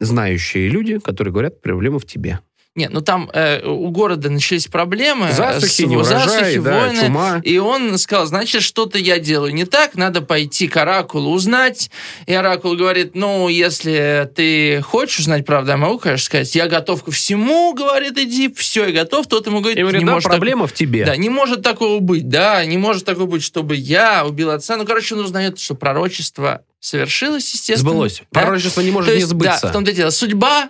знающие 0.00 0.68
люди, 0.68 0.98
которые 0.98 1.32
говорят, 1.32 1.60
проблема 1.60 1.98
в 1.98 2.06
тебе. 2.06 2.40
Нет, 2.78 2.92
ну 2.92 3.00
там 3.00 3.28
э, 3.34 3.66
у 3.66 3.90
города 3.90 4.30
начались 4.30 4.68
проблемы. 4.68 5.26
э, 5.30 5.32
Засухи, 5.32 5.70
с- 5.72 5.78
неурожай, 5.80 6.28
засухи, 6.28 6.58
да, 6.60 6.80
войны. 6.80 7.00
чума. 7.06 7.40
И 7.44 7.58
он 7.58 7.98
сказал, 7.98 8.26
значит, 8.26 8.62
что-то 8.62 8.98
я 8.98 9.18
делаю 9.18 9.52
не 9.52 9.64
так, 9.64 9.96
надо 9.96 10.20
пойти 10.20 10.68
к 10.68 10.76
Оракулу 10.76 11.32
узнать. 11.32 11.90
И 12.26 12.32
Оракул 12.34 12.76
говорит, 12.76 13.16
ну, 13.16 13.48
если 13.48 14.30
ты 14.34 14.80
хочешь 14.82 15.18
узнать 15.18 15.44
правду, 15.44 15.72
я 15.72 15.76
могу, 15.76 15.98
конечно, 15.98 16.24
сказать, 16.24 16.54
я 16.54 16.68
готов 16.68 17.02
ко 17.02 17.10
всему, 17.10 17.74
говорит, 17.74 18.16
иди, 18.16 18.52
все, 18.54 18.86
я 18.86 18.92
готов. 18.92 19.26
Тот 19.26 19.46
ему 19.48 19.58
говорит, 19.60 19.78
И 19.78 19.82
не 19.82 20.04
да, 20.04 20.12
может 20.12 20.22
так- 20.24 20.32
проблема 20.32 20.66
в 20.68 20.72
тебе. 20.72 21.04
Да, 21.04 21.16
не 21.16 21.28
может 21.30 21.62
такого 21.62 21.98
быть, 21.98 22.28
да, 22.28 22.64
не 22.64 22.78
может 22.78 23.04
такого 23.04 23.26
быть, 23.26 23.42
чтобы 23.42 23.74
я 23.74 24.24
убил 24.24 24.50
отца. 24.52 24.76
Ну, 24.76 24.86
короче, 24.86 25.16
он 25.16 25.22
узнает, 25.24 25.58
что 25.58 25.74
пророчество 25.74 26.62
совершилось, 26.78 27.52
естественно. 27.52 27.90
Сбылось. 27.90 28.22
Да? 28.30 28.40
Пророчество 28.42 28.82
не 28.82 28.92
может 28.92 29.08
То 29.08 29.14
не 29.14 29.18
есть, 29.22 29.30
сбыться. 29.30 29.58
Да, 29.62 29.68
в 29.70 29.72
том-то 29.72 29.92
дело. 29.92 30.10
Судьба 30.10 30.68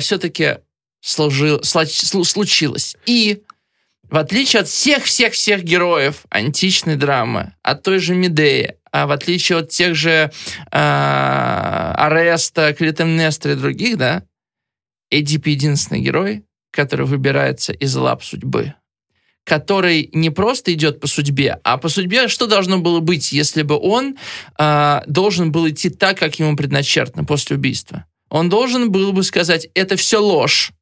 все-таки 0.00 0.58
случилась. 1.06 2.96
И 3.06 3.42
в 4.08 4.16
отличие 4.16 4.60
от 4.60 4.68
всех-всех-всех 4.68 5.62
героев 5.62 6.24
античной 6.30 6.96
драмы, 6.96 7.54
от 7.62 7.82
той 7.82 7.98
же 7.98 8.14
Медеи, 8.14 8.76
а 8.92 9.06
в 9.06 9.10
отличие 9.10 9.58
от 9.58 9.70
тех 9.70 9.94
же 9.94 10.30
а, 10.70 11.94
Ареста, 11.96 12.72
Клитемнестра 12.72 13.52
и 13.52 13.56
других, 13.56 13.96
да, 13.98 14.22
Эдип 15.10 15.46
единственный 15.46 16.00
герой, 16.00 16.44
который 16.70 17.06
выбирается 17.06 17.72
из 17.72 17.94
лап 17.96 18.22
судьбы 18.22 18.74
который 19.46 20.10
не 20.12 20.30
просто 20.30 20.74
идет 20.74 20.98
по 20.98 21.06
судьбе, 21.06 21.60
а 21.62 21.78
по 21.78 21.88
судьбе 21.88 22.26
что 22.26 22.48
должно 22.48 22.78
было 22.78 22.98
быть, 22.98 23.30
если 23.30 23.62
бы 23.62 23.78
он 23.78 24.16
а, 24.58 25.04
должен 25.06 25.52
был 25.52 25.68
идти 25.68 25.88
так, 25.88 26.18
как 26.18 26.40
ему 26.40 26.56
предначертано 26.56 27.24
после 27.24 27.54
убийства? 27.54 28.06
Он 28.28 28.48
должен 28.48 28.90
был 28.90 29.12
бы 29.12 29.22
сказать, 29.22 29.68
это 29.74 29.94
все 29.94 30.18
ложь. 30.18 30.72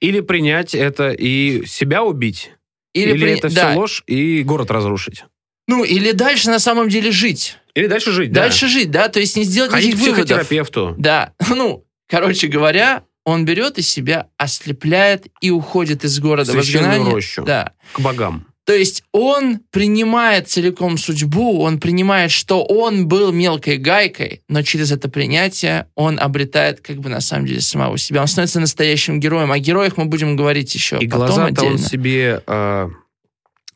Или 0.00 0.20
принять 0.20 0.74
это 0.74 1.10
и 1.10 1.64
себя 1.66 2.04
убить. 2.04 2.52
Или, 2.94 3.12
при- 3.12 3.32
это 3.32 3.52
да. 3.52 3.70
все 3.70 3.78
ложь 3.78 4.02
и 4.06 4.42
город 4.42 4.70
разрушить. 4.70 5.24
Ну, 5.66 5.84
или 5.84 6.12
дальше 6.12 6.48
на 6.48 6.58
самом 6.58 6.88
деле 6.88 7.10
жить. 7.10 7.58
Или 7.74 7.86
дальше 7.86 8.10
жить, 8.12 8.32
да. 8.32 8.42
Дальше 8.42 8.68
жить, 8.68 8.90
да, 8.90 9.08
то 9.08 9.20
есть 9.20 9.36
не 9.36 9.44
сделать 9.44 9.70
Ходить 9.70 9.94
никаких 9.94 10.06
выводов. 10.06 10.26
психотерапевту. 10.26 10.94
Да, 10.98 11.32
ну, 11.50 11.84
короче 12.08 12.46
говоря, 12.48 13.04
он 13.24 13.44
берет 13.44 13.78
и 13.78 13.82
себя 13.82 14.28
ослепляет 14.38 15.26
и 15.40 15.50
уходит 15.50 16.04
из 16.04 16.18
города 16.18 16.50
в 16.50 16.54
Священную 16.54 17.04
рощу. 17.04 17.44
Да. 17.44 17.74
К 17.92 18.00
богам. 18.00 18.47
То 18.68 18.74
есть 18.74 19.02
он 19.12 19.60
принимает 19.70 20.48
целиком 20.48 20.98
судьбу, 20.98 21.62
он 21.62 21.80
принимает, 21.80 22.30
что 22.30 22.62
он 22.62 23.08
был 23.08 23.32
мелкой 23.32 23.78
гайкой, 23.78 24.42
но 24.46 24.60
через 24.60 24.92
это 24.92 25.08
принятие 25.08 25.86
он 25.94 26.20
обретает 26.20 26.82
как 26.82 26.98
бы 26.98 27.08
на 27.08 27.22
самом 27.22 27.46
деле 27.46 27.62
самого 27.62 27.96
себя. 27.96 28.20
Он 28.20 28.26
становится 28.26 28.60
настоящим 28.60 29.20
героем. 29.20 29.52
О 29.52 29.58
героях 29.58 29.96
мы 29.96 30.04
будем 30.04 30.36
говорить 30.36 30.74
еще 30.74 30.98
И 30.98 31.06
глаза-то 31.06 31.64
он 31.64 31.78
себе 31.78 32.42
э, 32.46 32.88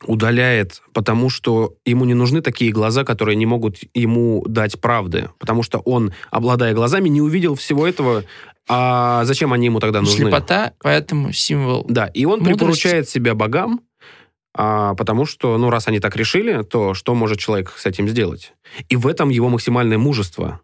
удаляет, 0.05 0.83
потому 0.93 1.31
что 1.31 1.73
ему 1.85 2.05
не 2.05 2.13
нужны 2.13 2.41
такие 2.41 2.71
глаза, 2.71 3.03
которые 3.03 3.35
не 3.35 3.47
могут 3.47 3.77
ему 3.95 4.45
дать 4.47 4.79
правды. 4.79 5.31
Потому 5.39 5.63
что 5.63 5.79
он, 5.79 6.13
обладая 6.29 6.75
глазами, 6.75 7.09
не 7.09 7.21
увидел 7.21 7.55
всего 7.55 7.87
этого. 7.87 8.25
А 8.69 9.25
зачем 9.25 9.51
они 9.53 9.65
ему 9.65 9.79
тогда 9.79 10.01
нужны? 10.01 10.25
Слепота, 10.25 10.73
поэтому 10.83 11.33
символ. 11.33 11.83
Да, 11.89 12.05
и 12.05 12.25
он 12.25 12.41
Мудрость. 12.41 12.59
припоручает 12.59 13.09
себя 13.09 13.33
богам, 13.33 13.81
а, 14.55 14.93
потому 14.95 15.25
что, 15.25 15.57
ну, 15.57 15.69
раз 15.69 15.87
они 15.87 15.99
так 15.99 16.15
решили, 16.15 16.63
то 16.63 16.93
что 16.93 17.15
может 17.15 17.39
человек 17.39 17.73
с 17.75 17.85
этим 17.85 18.07
сделать? 18.07 18.53
И 18.89 18.95
в 18.95 19.07
этом 19.07 19.29
его 19.29 19.49
максимальное 19.49 19.97
мужество. 19.97 20.61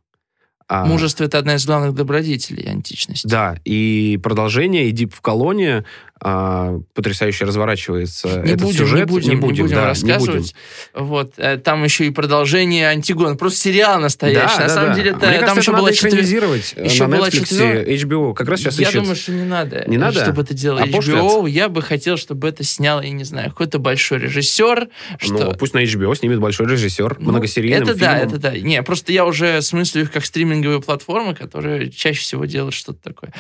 А, 0.72 0.86
Мужество— 0.86 1.24
это 1.26 1.40
одна 1.40 1.56
из 1.56 1.66
главных 1.66 1.96
добродетелей 1.96 2.70
античности. 2.70 3.26
Да, 3.28 3.58
и 3.66 4.20
продолжение 4.22 4.88
«Иди 4.90 5.08
в 5.08 5.20
колонии» 5.20 5.84
а, 6.22 6.78
потрясающе 6.94 7.46
разворачивается 7.46 8.42
Не 8.44 8.52
этот 8.52 8.64
будем, 8.64 8.78
сюжет. 8.80 9.00
не 9.00 9.06
будем, 9.06 9.30
не 9.30 9.36
будем, 9.38 9.68
да, 9.70 9.86
рассказывать. 9.86 10.54
Вот, 10.94 11.34
э, 11.38 11.56
там 11.58 11.82
еще 11.86 12.08
и 12.08 12.10
продолжение 12.10 12.90
Антигон. 12.90 13.38
Просто 13.38 13.60
сериал 13.60 14.02
настоящий. 14.02 14.58
Да, 14.58 14.64
на 14.64 14.68
да, 14.68 14.74
самом 14.74 14.90
да. 14.90 14.96
деле, 14.96 15.12
Мне 15.16 15.18
это, 15.18 15.26
кажется, 15.28 15.46
там 15.46 15.52
это 15.58 15.62
еще 15.62 15.72
было 15.78 15.94
четыре- 15.94 16.12
экранизировать 16.16 16.76
еще 16.78 17.08
на 17.08 17.16
Netflix, 17.16 17.32
четыре- 17.32 17.96
HBO. 17.96 18.34
Как 18.34 18.50
раз 18.50 18.60
сейчас 18.60 18.78
я 18.80 18.90
ищут. 18.90 19.02
думаю, 19.02 19.16
что 19.16 19.32
не 19.32 19.44
надо. 19.46 19.86
Не 19.88 19.98
надо? 19.98 20.22
Чтобы 20.22 20.42
это 20.42 20.54
делал 20.54 20.80
А 20.80 20.88
пошлят? 20.88 21.20
HBO. 21.24 21.50
Я 21.50 21.70
бы 21.70 21.82
хотел, 21.82 22.18
чтобы 22.18 22.50
это 22.50 22.66
снял, 22.66 23.02
я 23.02 23.12
не 23.12 23.24
знаю, 23.24 23.52
какой-то 23.52 23.80
большой 23.80 24.20
режиссер. 24.20 24.90
Ну, 25.30 25.38
Что... 25.38 25.52
пусть 25.58 25.74
на 25.74 25.82
HBO 25.84 26.14
снимет 26.18 26.40
большой 26.42 26.68
режиссер, 26.68 27.16
Ну, 27.20 27.32
многосерийным 27.32 27.84
Это 27.84 27.96
да, 27.96 28.18
фильмом. 28.20 28.28
это 28.28 28.38
да. 28.42 28.58
Не, 28.60 28.84
просто 28.84 29.14
я 29.14 29.26
уже 29.26 29.62
смыслю 29.62 30.02
их 30.02 30.12
как 30.12 30.26
стриминговые 30.60 30.82
платформы, 30.82 31.34
которые 31.34 31.92
чаще 31.92 32.22
всего 32.22 32.46
делают 32.46 32.74
что-то 32.74 33.02
такое. 33.02 33.34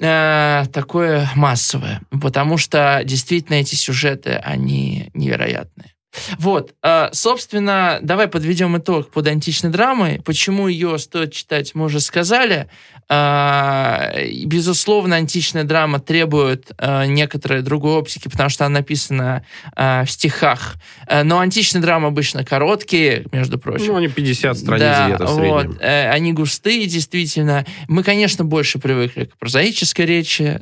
э, 0.00 0.64
такое 0.72 1.28
массовое. 1.34 2.00
Потому 2.20 2.58
что 2.58 3.02
действительно 3.04 3.56
эти 3.56 3.74
сюжеты, 3.74 4.32
они 4.32 5.10
невероятные. 5.14 5.92
Вот, 6.38 6.74
э, 6.82 7.08
собственно, 7.12 7.98
давай 8.02 8.28
подведем 8.28 8.76
итог 8.78 9.10
под 9.10 9.26
античной 9.26 9.70
драмой. 9.70 10.20
Почему 10.24 10.68
ее 10.68 10.98
стоит 10.98 11.32
читать, 11.32 11.74
мы 11.74 11.86
уже 11.86 12.00
сказали. 12.00 12.68
И, 13.10 14.44
Безусловно, 14.46 15.16
античная 15.16 15.64
драма 15.64 15.98
требует 15.98 16.72
э, 16.78 17.06
некоторой 17.06 17.62
другой 17.62 17.94
оптики, 17.94 18.28
потому 18.28 18.50
что 18.50 18.66
она 18.66 18.80
написана 18.80 19.44
в 19.74 20.06
стихах. 20.06 20.76
Но 21.24 21.38
античная 21.38 21.80
драма 21.80 22.08
обычно 22.08 22.44
короткие, 22.44 23.24
между 23.32 23.58
прочим. 23.58 23.86
Ну, 23.86 23.96
они 23.96 24.08
50 24.08 24.58
страниц 24.58 24.82
Да, 24.82 25.08
где-то 25.08 25.26
в 25.26 25.34
вот, 25.38 25.60
среднем. 25.62 25.78
э, 25.80 26.10
они 26.10 26.32
густые, 26.32 26.86
действительно. 26.86 27.64
Мы, 27.88 28.02
конечно, 28.02 28.44
больше 28.44 28.78
привыкли 28.78 29.24
к 29.24 29.36
прозаической 29.38 30.04
речи. 30.04 30.60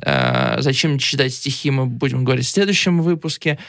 Зачем 0.59 0.99
читать 0.99 1.33
стихи, 1.33 1.69
мы 1.71 1.85
будем 1.85 2.23
говорить 2.23 2.45
в 2.45 2.49
следующем 2.49 3.01
выпуске. 3.01 3.59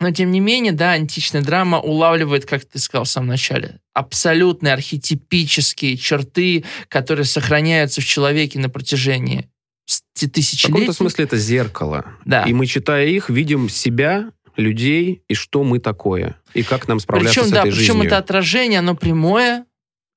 Но, 0.00 0.10
тем 0.10 0.30
не 0.30 0.40
менее, 0.40 0.72
да, 0.72 0.92
античная 0.92 1.42
драма 1.42 1.80
улавливает, 1.80 2.44
как 2.44 2.64
ты 2.64 2.78
сказал 2.78 3.04
в 3.04 3.08
самом 3.08 3.28
начале, 3.28 3.80
абсолютные 3.94 4.74
архетипические 4.74 5.96
черты, 5.96 6.64
которые 6.88 7.24
сохраняются 7.24 8.00
в 8.00 8.04
человеке 8.04 8.58
на 8.58 8.68
протяжении 8.68 9.48
ст- 9.86 10.04
В 10.14 10.20
каком-то 10.20 10.34
тысячелетий. 10.34 10.92
смысле 10.92 11.24
это 11.24 11.36
зеркало. 11.38 12.04
Да. 12.24 12.42
И 12.44 12.52
мы, 12.52 12.66
читая 12.66 13.06
их, 13.06 13.30
видим 13.30 13.68
себя, 13.70 14.30
людей, 14.56 15.22
и 15.28 15.34
что 15.34 15.64
мы 15.64 15.78
такое. 15.78 16.36
И 16.54 16.62
как 16.62 16.88
нам 16.88 16.98
справляться 17.00 17.40
Причем, 17.40 17.48
с 17.48 17.52
да, 17.52 17.60
этой 17.60 17.70
причем 17.72 17.84
жизнью. 17.94 18.04
это 18.06 18.18
отражение, 18.18 18.78
оно 18.80 18.94
прямое, 18.96 19.64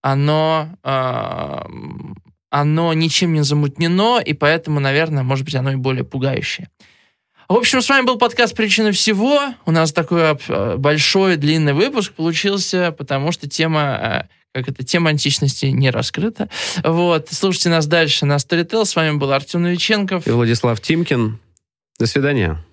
оно, 0.02 0.70
эм, 0.84 2.18
оно 2.50 2.94
ничем 2.94 3.34
не 3.34 3.44
замутнено, 3.44 4.20
и 4.20 4.34
поэтому, 4.34 4.80
наверное, 4.80 5.24
может 5.24 5.46
быть, 5.46 5.56
оно 5.56 5.72
и 5.72 5.76
более 5.76 6.04
пугающее. 6.06 6.70
В 7.50 7.56
общем, 7.56 7.82
с 7.82 7.90
вами 7.90 8.06
был 8.06 8.20
подкаст 8.20 8.56
«Причина 8.56 8.92
всего». 8.92 9.42
У 9.66 9.72
нас 9.72 9.92
такой 9.92 10.22
э, 10.22 10.78
большой, 10.78 11.36
длинный 11.36 11.74
выпуск 11.74 12.14
получился, 12.14 12.92
потому 12.92 13.32
что 13.32 13.50
тема, 13.50 14.28
э, 14.54 14.54
как 14.54 14.70
эта 14.70 14.86
тема 14.86 15.10
античности 15.10 15.66
не 15.66 15.90
раскрыта. 15.90 16.48
Вот. 16.84 17.30
Слушайте 17.32 17.70
нас 17.70 17.88
дальше 17.88 18.28
на 18.28 18.36
Storytel. 18.36 18.86
С 18.86 18.96
вами 18.96 19.18
был 19.18 19.32
Артем 19.32 19.64
Новиченков. 19.64 20.28
И 20.28 20.30
Владислав 20.30 20.80
Тимкин. 20.80 21.40
До 21.98 22.06
свидания. 22.06 22.64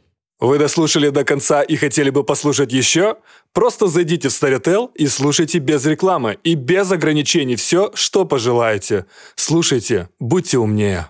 Вы 0.41 0.59
дослушали 0.59 1.09
до 1.09 1.25
конца 1.25 1.63
и 1.63 1.77
хотели 1.77 2.11
бы 2.11 2.23
послушать 2.23 2.71
еще? 2.71 3.17
Просто 3.55 3.87
зайдите 3.87 4.29
в 4.29 4.33
Storytel 4.33 4.91
и 4.95 5.07
слушайте 5.07 5.59
без 5.59 5.87
рекламы 5.87 6.37
и 6.45 6.55
без 6.55 6.93
ограничений 6.93 7.57
все, 7.57 7.93
что 7.95 8.27
пожелаете. 8.27 9.07
Слушайте, 9.37 10.11
будьте 10.21 10.59
умнее. 10.59 11.09